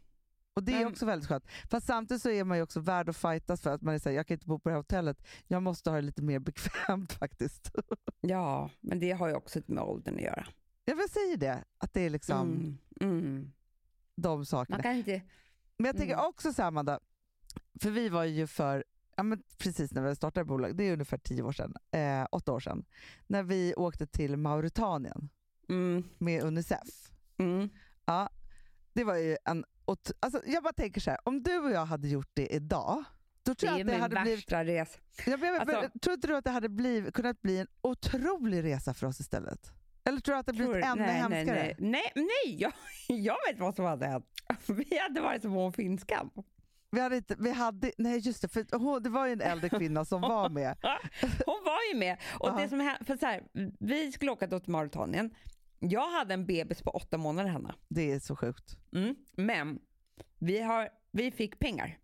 [0.55, 1.45] Och det är också väldigt skönt.
[1.71, 4.17] Fast samtidigt så är man ju också värd att fightas för att man är såhär,
[4.17, 5.23] jag kan inte bo på det här hotellet.
[5.47, 7.71] Jag måste ha det lite mer bekvämt faktiskt.
[8.21, 10.47] Ja, men det har ju också med åldern att göra.
[10.85, 12.49] Jag vill säga det, att det är liksom
[13.01, 13.19] Mm.
[13.19, 13.53] Mm.
[14.17, 14.77] de sakerna.
[14.77, 15.23] Man kan inte...
[15.77, 16.27] Men jag tänker Mm.
[16.27, 17.01] också så här, Amanda,
[17.81, 18.85] för vi var ju för,
[19.17, 22.53] ja men precis när vi startade bolag, det är ungefär tio år sedan, eh, åtta
[22.53, 22.85] år sedan,
[23.27, 25.29] när vi åkte till Mauritanien
[25.69, 26.05] Mm.
[26.19, 27.13] med Unicef.
[27.39, 27.69] Mm.
[28.05, 28.29] Ja,
[28.95, 29.65] det var ju en,
[30.21, 33.05] alltså jag bara tänker så här, om du och jag hade gjort det idag,
[33.43, 34.99] då Det tror jag är att det hade blivit resa.
[35.27, 38.65] Ja, men, Alltså- men, tror inte du att det hade blivit, kunnat bli en otrolig
[38.65, 39.73] resa för oss istället?
[40.05, 41.45] Eller tror du att det blivit Tror- ännu nej, hemskare?
[41.45, 42.73] Nej, nej, nej, nej jag,
[43.09, 44.27] jag vet vad som hade hänt.
[44.67, 46.31] Vi hade varit som hon finskan.
[46.91, 49.69] Vi hade inte, vi hade, nej just det, för hon, det var ju en äldre
[49.69, 50.77] kvinna som var med.
[51.47, 52.19] Hon var ju med.
[52.39, 53.43] Och det som för så här,
[53.81, 55.35] vi skulle åka till Mauritanien.
[55.79, 57.75] Jag hade en bebis på åtta månader Hanna.
[57.89, 58.77] Det är så sjukt.
[58.93, 59.15] Mm.
[59.37, 59.79] Men
[60.39, 61.99] vi, har, vi fick pengar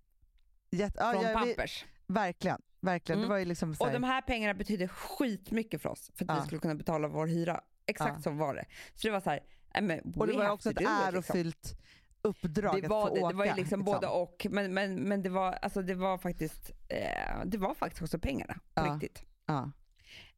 [0.71, 1.85] Jätte, ja, från ja, vi, Pampers.
[2.07, 3.19] verkligen, verkligen.
[3.19, 3.29] Mm.
[3.29, 6.11] Det var ju liksom Och de här pengarna betydde skitmycket för oss.
[6.15, 6.41] För att Ja.
[6.41, 7.61] vi skulle kunna betala vår hyra.
[7.87, 8.23] Exakt Ja.
[8.23, 8.65] så var det.
[8.95, 9.41] Så det var så här,
[9.75, 10.97] nej, men och det var också ett liksom.
[10.97, 11.77] ärofyllt
[12.23, 14.47] uppdrag Det var, att det, få det var ju åka, liksom både och.
[14.51, 18.61] Men, men, men det, var, alltså det var faktiskt eh, det var faktiskt också pengarna.
[18.75, 19.25] På riktigt.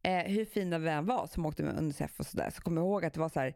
[0.03, 2.87] Eh, hur fina vi än var som åkte med Unicef och sådär så kommer jag
[2.89, 3.55] ihåg att det var så här.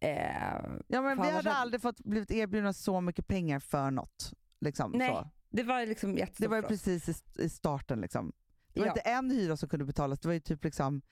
[0.00, 4.32] Eh, ja, men vi hade aldrig fått blivit erbjudna så mycket pengar för något.
[4.60, 5.30] Liksom, Nej, så.
[5.50, 8.00] det var liksom jättestort Det var precis i, i starten.
[8.00, 8.32] Liksom.
[8.72, 8.92] Det var Ja.
[8.92, 11.02] inte en hyra som kunde betalas, det var ju typ liksom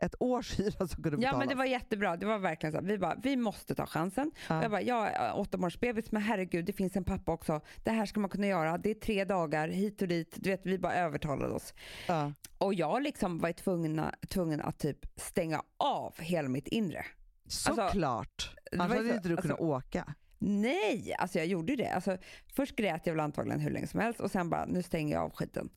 [0.00, 1.38] ett års hyra som kunde Ja betalas.
[1.38, 2.16] men det var jättebra.
[2.16, 2.80] Det var verkligen så.
[2.80, 4.30] Vi bara, vi måste ta chansen.
[4.48, 4.62] Ja.
[4.62, 7.60] Jag bara, jag är åtta månaders bebis men herregud det finns en pappa också.
[7.84, 8.78] Det här ska man kunna göra.
[8.78, 10.34] Det är tre dagar hit och dit.
[10.36, 11.74] Du vet vi bara övertalade oss.
[12.08, 12.32] ja.
[12.58, 17.04] Och jag liksom var tvungen, tvungen att typ stänga av hela mitt inre.
[17.44, 18.50] Alltså, Såklart.
[18.72, 20.14] det Annars hade så- inte du kunnat alltså- åka.
[20.38, 21.88] Nej, alltså jag gjorde det.
[21.90, 22.16] Alltså,
[22.54, 25.24] först grät jag väl antagligen hur länge som helst och sen bara, nu stänger jag
[25.24, 25.68] av skiten.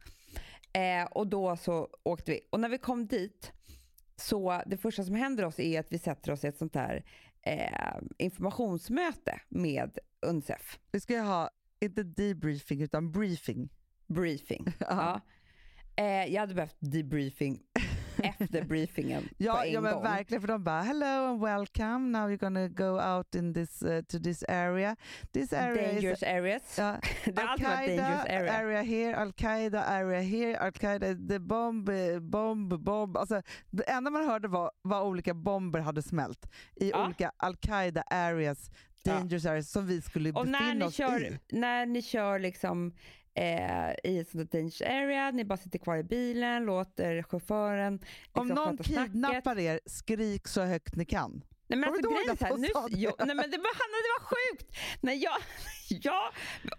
[0.74, 2.40] Eh, och då så åkte vi.
[2.50, 3.52] Och när vi kom dit,
[4.22, 7.04] så det första som händer oss är att vi sätter oss i ett sånt här
[7.42, 10.80] eh, informationsmöte med Unicef.
[10.92, 11.50] Vi ska ha,
[11.80, 13.70] inte debriefing utan briefing.
[14.08, 14.66] Briefing.
[14.80, 15.22] ja.
[15.96, 17.60] eh, jag hade behövt debriefing
[18.18, 20.04] efter briefingen på Ja, en ja men gång.
[20.04, 24.02] verkligen för de bara hello and welcome, now you're gonna go out in this, uh,
[24.02, 24.96] to this area.
[25.34, 26.78] This area Dangerous is areas.
[26.78, 26.86] Ja,
[27.36, 28.54] Al-Qaida area.
[28.54, 33.18] area here, Al-Qaida area here, Al-Qaida, the bomb, eh, bomb, bomb.
[33.18, 37.06] Alltså, det enda man hörde var vad olika bomber hade smält i Ja.
[37.06, 38.72] olika Al-Qaida areas,
[39.04, 39.14] Ja.
[39.14, 41.40] dangerous areas som vi skulle Och när befinna ni oss kör, i.
[41.52, 42.94] när ni kör liksom
[43.34, 47.94] eh, i ett sånt där dangerous area, ni bara sitter kvar i bilen, låter chauffören
[47.94, 49.12] liksom Om någon snacket.
[49.12, 51.44] kidnappar er, skrik så högt ni kan.
[51.68, 54.78] Nej men alltså grejen här, nu, jo, nej men det var, Hanna det var sjukt!
[55.02, 55.38] Nej, jag,
[56.04, 56.22] jag,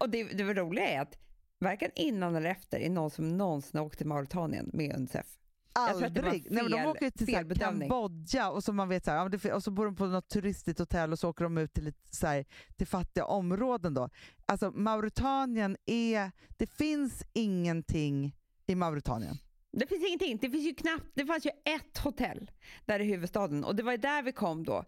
[0.00, 1.18] och det, det var roliga är att
[1.59, 5.26] varken innan eller efter är någon som någonsin har åkt till Mauritanien med Unicef.
[5.75, 6.23] Aldrig.
[6.23, 7.45] Nej, men de åker till så här.
[7.89, 11.12] Kambodja och så man vet så här, och så bor de på något turistigt hotell
[11.12, 12.45] och så åker de ut till, lite, så här,
[12.77, 13.95] till fattiga områden.
[13.95, 14.09] Då.
[14.47, 19.39] Alltså Mauritanien är, det finns ingenting i Mauritanien.
[19.75, 20.39] Det finns ingenting.
[20.41, 22.51] Det finns ju knappt, det fanns ju ett hotell
[22.87, 24.85] där i huvudstaden och det var där vi kom då.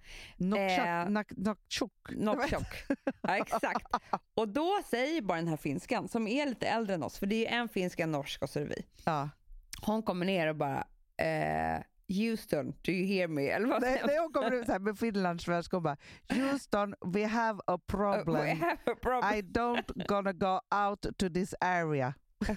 [0.94, 1.08] Eh.
[2.08, 2.66] Nokchok.
[3.20, 3.86] Ja, exakt.
[4.34, 7.46] Och då säger bara den här finskan, som är lite äldre än oss, för det
[7.46, 8.84] är en finsk, en norsk och så är det vi.
[9.04, 9.28] Ja.
[9.86, 13.48] Hon kommer ner och bara, eh, Houston, do you hear me?
[13.48, 15.96] Eller vad Nej, nej, hon kommer ut så här med finlandssvenska och bara
[16.28, 17.78] Houston, we have a Uh,
[18.16, 18.60] we problem.
[18.60, 19.34] have a problem.
[19.34, 22.14] I don't gonna go out to this area.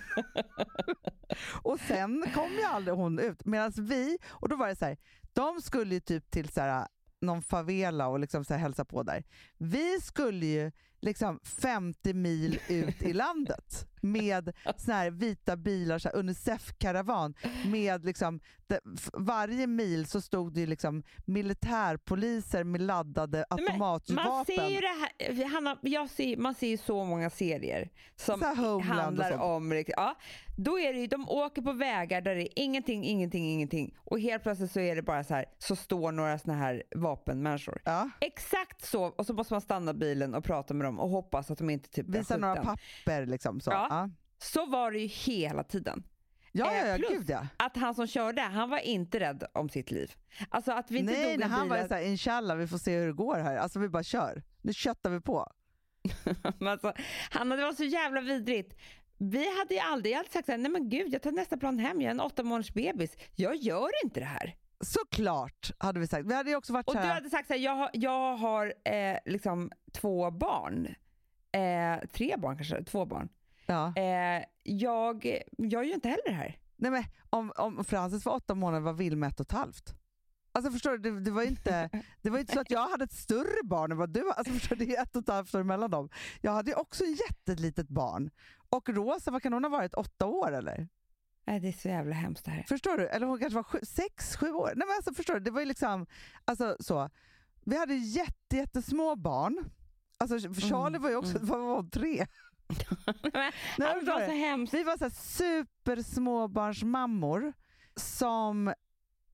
[1.64, 3.46] och sen kom ju aldrig hon ut.
[3.46, 4.98] Medan vi, och då var det så här,
[5.34, 6.88] de skulle ju typ till så här,
[7.22, 9.24] någon favela och liksom så här hälsa på där.
[9.58, 10.72] Vi skulle ju
[11.02, 17.34] liksom 50 mil ut i landet med såna här vita bilar, så Unicef-karavan.
[17.66, 18.80] Med liksom, det,
[19.14, 24.16] varje mil så stod det liksom militärpoliser med laddade automatvapen.
[24.16, 28.40] Man ser ju det här, Hanna, jag ser, man ser ju så många serier som
[28.40, 30.16] Så handlar om, ja,
[30.58, 34.20] då är det ju, de åker på vägar där det är ingenting, ingenting, ingenting och
[34.20, 37.82] helt plötsligt så är det bara så här, så står några såna här vapenmänniskor.
[37.86, 38.10] Ja.
[38.22, 41.58] Exakt så, och så måste man stanna bilen och prata med dem och hoppas att
[41.58, 43.60] de inte typ Visa några papper liksom.
[43.60, 43.72] Så.
[43.72, 43.88] Ja.
[43.90, 44.10] Ja.
[44.38, 46.04] Så var det ju hela tiden.
[46.52, 47.48] Ja, ja, Eh, ja, plus gud ja.
[47.58, 50.12] Att han som körde, han var inte rädd om sitt liv.
[50.50, 51.88] Alltså att vi inte Nej, dog när han var bilen.
[51.90, 53.56] såhär inshallah vi får se hur det går här.
[53.58, 54.44] Alltså vi bara kör.
[54.62, 55.48] Nu köttar vi på.
[56.68, 56.94] Alltså,
[57.32, 58.78] Hanna, det var så jävla vidrigt.
[59.18, 61.80] Vi hade ju aldrig, jag hade sagt såhär, nej men gud jag tar nästa plan
[61.80, 63.18] hem, jag är en åtta månaders bebis.
[63.36, 64.56] Jag gör inte det här.
[64.80, 66.26] Såklart hade vi sagt.
[66.26, 68.74] Vi hade ju också varit Och du såhär, hade sagt såhär, jag har, jag har
[68.84, 70.96] eh, liksom två barn.
[71.52, 73.30] Eh, tre barn kanske, två barn.
[73.66, 73.94] ja.
[73.96, 75.26] Eh, jag
[75.58, 76.58] gör ju inte heller det här.
[76.76, 79.94] Nej, men om, om Frances var åtta månader var Wilma ett och ett halvt.
[80.52, 81.90] Alltså förstår du, det, det, var inte,
[82.22, 84.32] det var inte så att jag hade ett större barn än vad du.
[84.32, 86.10] Alltså förstår du, det är ett och ett halvt år mellan dem.
[86.42, 88.30] Jag hade ju också ett jättelitet barn.
[88.70, 89.94] Och Rosa, vad kan hon ha varit?
[89.94, 90.88] Åtta år eller?
[91.48, 92.64] Nej, det är så jävla hemskt det här.
[92.64, 93.08] Förstår du?
[93.08, 94.72] Eller hon kanske var sju, sex, sju år.
[94.76, 95.40] Nej, men alltså, förstår du?
[95.40, 96.06] Det var ju liksom,
[96.46, 97.10] alltså, så.
[97.66, 99.70] Vi hade jätte, jättesmå barn.
[100.18, 101.48] Alltså, för Charlie Mm, var ju också mm.
[101.48, 102.26] vad var tre.
[103.78, 104.74] Nej, det var så hemskt.
[104.74, 107.54] Vi var så här supersmåbarnsmammor
[107.96, 108.74] som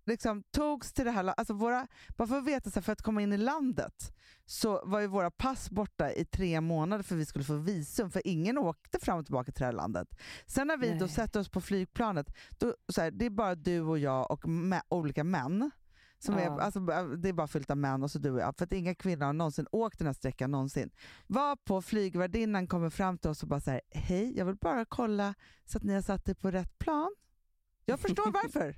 [0.06, 1.88] liksom togs till det här alltså våra,
[2.18, 4.14] Bara för att veta, så här, för att komma in i landet
[4.46, 8.22] så var ju våra pass borta i tre månader för vi skulle få visum, för
[8.28, 10.08] ingen åkte fram och tillbaka till det här landet.
[10.46, 11.10] Sen när vi då Nej.
[11.10, 14.82] sätter oss på flygplanet, då, så här, det är bara du och jag och mä-
[14.90, 15.72] olika män.
[16.20, 16.42] Som Ja.
[16.42, 16.80] är, alltså,
[17.18, 18.58] det är bara fyllt av män och så du och jag.
[18.58, 20.90] För att inga kvinnor har någonsin åkt den här sträckan någonsin.
[21.28, 24.86] Var på flygvärdinnan kommer fram till oss och bara så här, hej, jag vill bara
[24.86, 25.34] kolla
[25.66, 27.16] så att ni har satt er på rätt plan.
[27.86, 28.78] Jag förstår varför.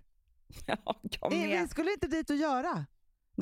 [0.65, 1.69] Ja, jag Eh, Vi med.
[1.69, 2.85] skulle inte dit och göra.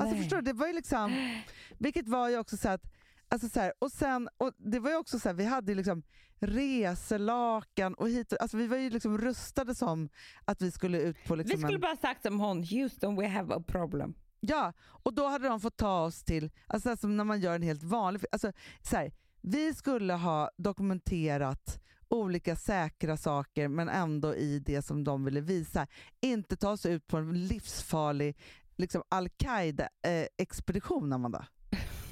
[0.00, 0.18] Alltså Nej.
[0.22, 1.40] förstår du, det var ju liksom,
[1.78, 2.82] vilket var ju också så att,
[3.28, 5.76] alltså så här, och sen, och det var ju också så här, vi hade ju
[5.76, 6.02] liksom
[6.40, 10.08] reselakan och hit och, alltså vi var ju liksom rustade som
[10.44, 13.28] att vi skulle ut på Vi liksom skulle en, bara sagt som hon, Houston we
[13.28, 14.14] have a problem.
[14.40, 17.62] Ja, och då hade de fått ta oss till, alltså som när man gör en
[17.62, 18.52] helt vanlig alltså
[18.82, 25.24] så här, Vi skulle ha dokumenterat olika säkra saker men ändå i det som de
[25.24, 25.86] ville visa.
[26.20, 28.36] Inte ta oss ut på en livsfarlig
[28.76, 31.46] liksom Al-Qaida-expedition, Amanda.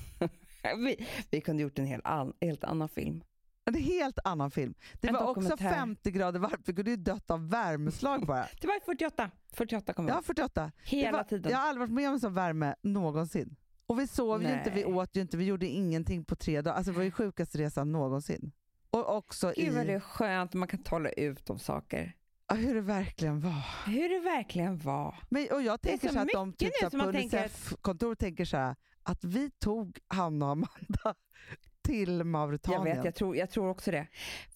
[0.76, 3.24] Vi, vi kunde gjort en helt, an, helt annan film.
[3.64, 4.74] En helt annan film.
[5.01, 5.74] Det En var också dokumentär.
[5.74, 8.47] 50 grader varmt, vi kunde ju dött av värmeslag bara.
[8.61, 9.30] Det var 48.
[9.53, 10.72] 48 kom Ja, jag 48.
[10.84, 11.53] Hela var, tiden.
[11.53, 13.57] Jag har aldrig varit med om sån värme någonsin.
[13.86, 14.95] Och vi sov ju inte, vi Nej.
[14.95, 16.76] åt ju inte, vi gjorde ingenting på tre dagar.
[16.76, 18.53] Alltså det var ju sjukaste resan någonsin.
[18.93, 22.12] Och också Gud vad i det är skönt att man kan tala ut om saker.
[22.49, 23.64] ja, hur det verkligen var.
[23.86, 25.14] Hur det verkligen var.
[25.30, 27.12] Men, och jag tänker så så att de typ, så på man
[28.16, 31.14] tänker så här, att vi tog Hanna och Amanda
[31.82, 32.97] till Jag Mauritanien.
[32.97, 34.07] vet, jag tror, jag tror också det.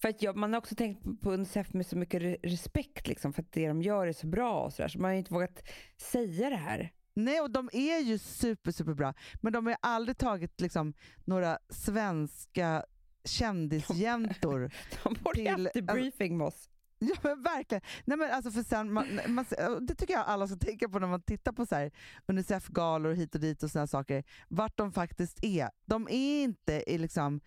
[0.01, 3.33] För att jag, man har också tänkt på Unicef med så mycket re- respekt liksom,
[3.33, 4.89] för att det de gör är så bra och sådär.
[4.89, 5.63] Så man har ju inte vågat
[5.97, 6.93] säga det här.
[7.13, 9.13] Nej, och de är ju super, super bra.
[9.41, 10.93] Men de har aldrig tagit liksom,
[11.25, 12.85] några svenska
[13.27, 14.71] kändisjäntor
[15.03, 16.69] De borde Till- haft debriefing med oss.
[16.99, 17.81] Ja men verkligen.
[18.05, 19.45] Nej, men alltså för sen, man, man,
[19.81, 21.91] det tycker jag alla ska tänka på när man tittar på så här
[22.27, 24.23] Unicef-galor hit och dit och såna saker.
[24.47, 25.69] Vart de faktiskt är.
[25.85, 27.41] De är inte i liksom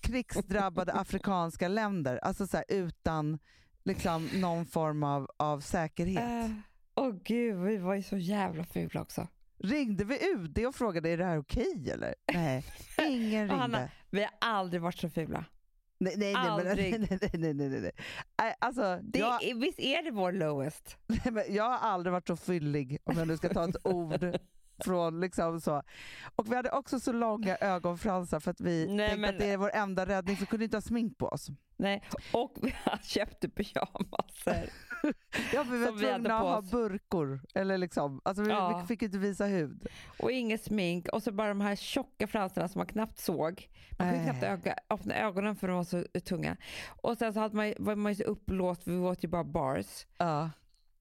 [0.00, 3.38] krigsdrabbade afrikanska länder, alltså så här, utan
[3.84, 6.50] liksom någon form av, av säkerhet.
[6.94, 9.28] Åh oh, gud, vi var ju så jävla fula också.
[9.62, 12.14] Ringde vi UD och frågade är det här okej eller?
[12.32, 12.64] Nej,
[12.98, 13.54] ingen ringde.
[13.54, 15.44] Hanna, vi har aldrig varit så fula.
[15.98, 17.00] nej, nej, nej, aldrig.
[17.10, 17.92] nej, nej, nej, nej,
[18.38, 20.96] nej, Alltså, Det, jag, är- Visst är det vår lowest?
[21.06, 24.38] Nej, men jag har aldrig varit så fyllig, om jag nu ska ta ett ord
[24.84, 25.82] från liksom så.
[26.36, 29.46] Och vi hade också så långa ögonfransar för att vi Nej, tänkte men- att det
[29.50, 31.48] är vår enda räddning, för vi kunde inte ha smink på oss.
[31.76, 32.02] Nej,
[32.32, 34.70] och vi köpte pyjamaser.
[35.52, 37.40] Ja, vi var tvungna att ha burkor.
[37.54, 38.78] Eller liksom, alltså vi, Ja.
[38.80, 39.86] vi fick inte visa hud.
[40.18, 43.68] Och inget smink och så bara de här tjocka fransarna som man knappt såg.
[43.98, 46.56] Man kunde knappt öga, öppna ögonen för de var så tunga.
[47.02, 50.06] Och sen så hade man, var man ju så uppblåst, vi åt ju bara bars.
[50.18, 50.50] Ja.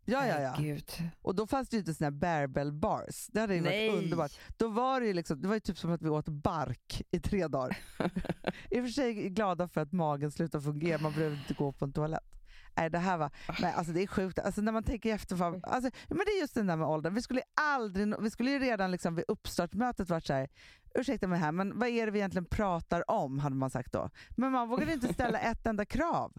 [0.06, 0.56] Ja, ja, ja.
[0.60, 0.92] Gud.
[1.22, 3.28] Och då fanns det ju inte såna här barbell bars.
[3.28, 3.90] Det hade ju Nej.
[3.90, 4.32] varit underbart.
[4.58, 7.20] Då var det ju liksom, det var ju typ som att vi åt bark i
[7.20, 7.78] tre dagar.
[8.70, 11.86] I och för sig glada för att magen slutade fungera, man behövde inte gå på
[11.86, 12.41] en toalett.
[12.76, 14.40] Nej, det här var, men alltså det är sjukt.
[14.40, 17.14] Alltså när man tänker efter, fan, alltså, men det är just den där med åldern.
[17.14, 20.50] Vi skulle aldrig, vi skulle ju redan liksom vid uppstartsmötet varit så här,
[20.96, 24.10] ursäkta mig här, men vad är det vi egentligen pratar om, hade man sagt då.
[24.30, 26.34] Men man vågade inte ställa ett enda krav.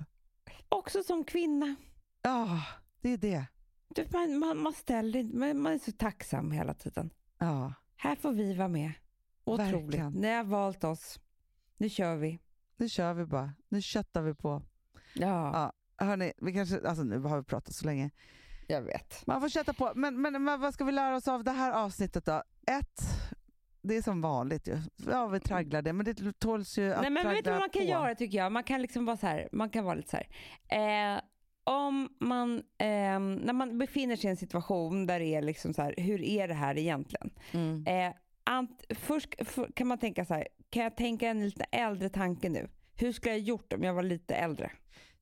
[0.69, 1.75] Också som kvinna.
[2.23, 2.63] Ja,
[3.01, 3.47] det är det.
[3.89, 7.11] Du, man, man, man ställer man, man är så tacksam hela tiden.
[7.39, 8.93] Ja, Här får vi vara med.
[9.45, 9.75] Otroligt.
[9.75, 10.13] Verkligen.
[10.13, 11.21] Ni har valt oss.
[11.77, 12.39] Nu kör vi.
[12.77, 13.53] nu kör vi bara.
[13.69, 14.63] Nu köttar vi på.
[15.15, 15.73] Ja, Ja.
[15.97, 18.11] Hörni, vi kanske, alltså nu har vi pratat så länge.
[18.67, 19.27] jag vet.
[19.27, 19.93] Man får kötta på.
[19.95, 22.43] Men, men, men vad ska vi lära oss av det här avsnittet då?
[22.67, 23.01] Ett,
[23.83, 24.79] det är som vanligt ju.
[25.11, 27.71] Ja, vi tragglar det, men det tåls ju att Nej, men vet du vad man
[27.71, 27.89] kan på.
[27.89, 28.53] göra tycker jag?
[28.53, 31.15] Man kan liksom vara så här, man kan vara lite så här.
[31.15, 31.21] Eh,
[31.65, 35.83] om man, eh, när man befinner sig i en situation där det är liksom så
[35.83, 37.31] här, hur är det här egentligen?
[37.53, 37.87] Mm.
[37.87, 38.15] Eh,
[38.45, 42.49] ant, först för, kan man tänka så här, kan jag tänka en lite äldre tanke
[42.49, 42.69] nu?
[42.97, 44.71] Hur skulle jag ha gjort om jag var lite äldre?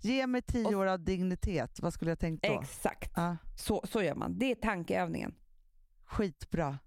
[0.01, 2.61] Ge mig tio år av dignitet, vad skulle jag tänkt då?
[2.61, 4.39] Exakt, Ja, så, så gör man.
[4.39, 5.35] Det är tankeövningen.
[6.05, 6.79] skitbra.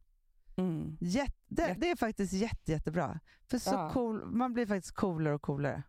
[0.57, 0.97] Mm.
[1.01, 3.19] Jätte, det, det är faktiskt jätte, jättebra.
[3.49, 3.89] För så Ja.
[3.93, 5.83] cool, man blir faktiskt coolare och coolare.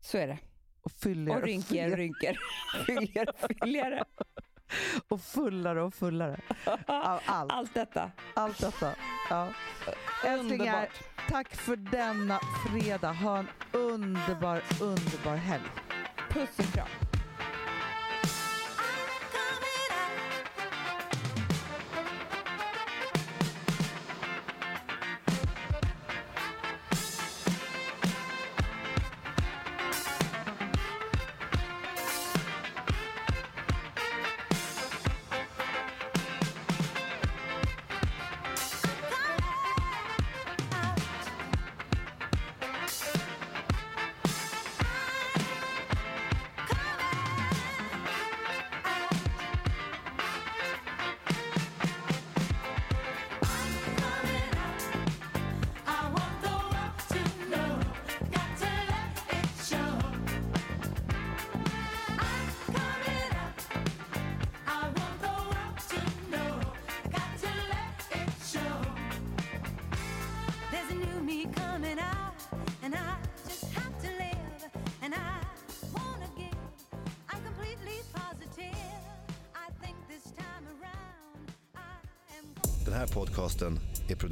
[0.00, 0.38] Så är det.
[0.80, 2.36] Och fylligare Och rynkigare, rynkigare,
[2.86, 4.04] fylligare, fylligare.
[5.08, 6.40] och fullare och fullare.
[6.86, 8.10] Av allt, Allt detta.
[8.34, 8.94] allt detta.
[9.30, 9.48] Ja.
[10.26, 10.88] Älsklingar,
[11.28, 13.12] tack för denna fredag.
[13.12, 15.64] Ha en underbar, underbar helg.
[16.30, 17.09] 特别刺激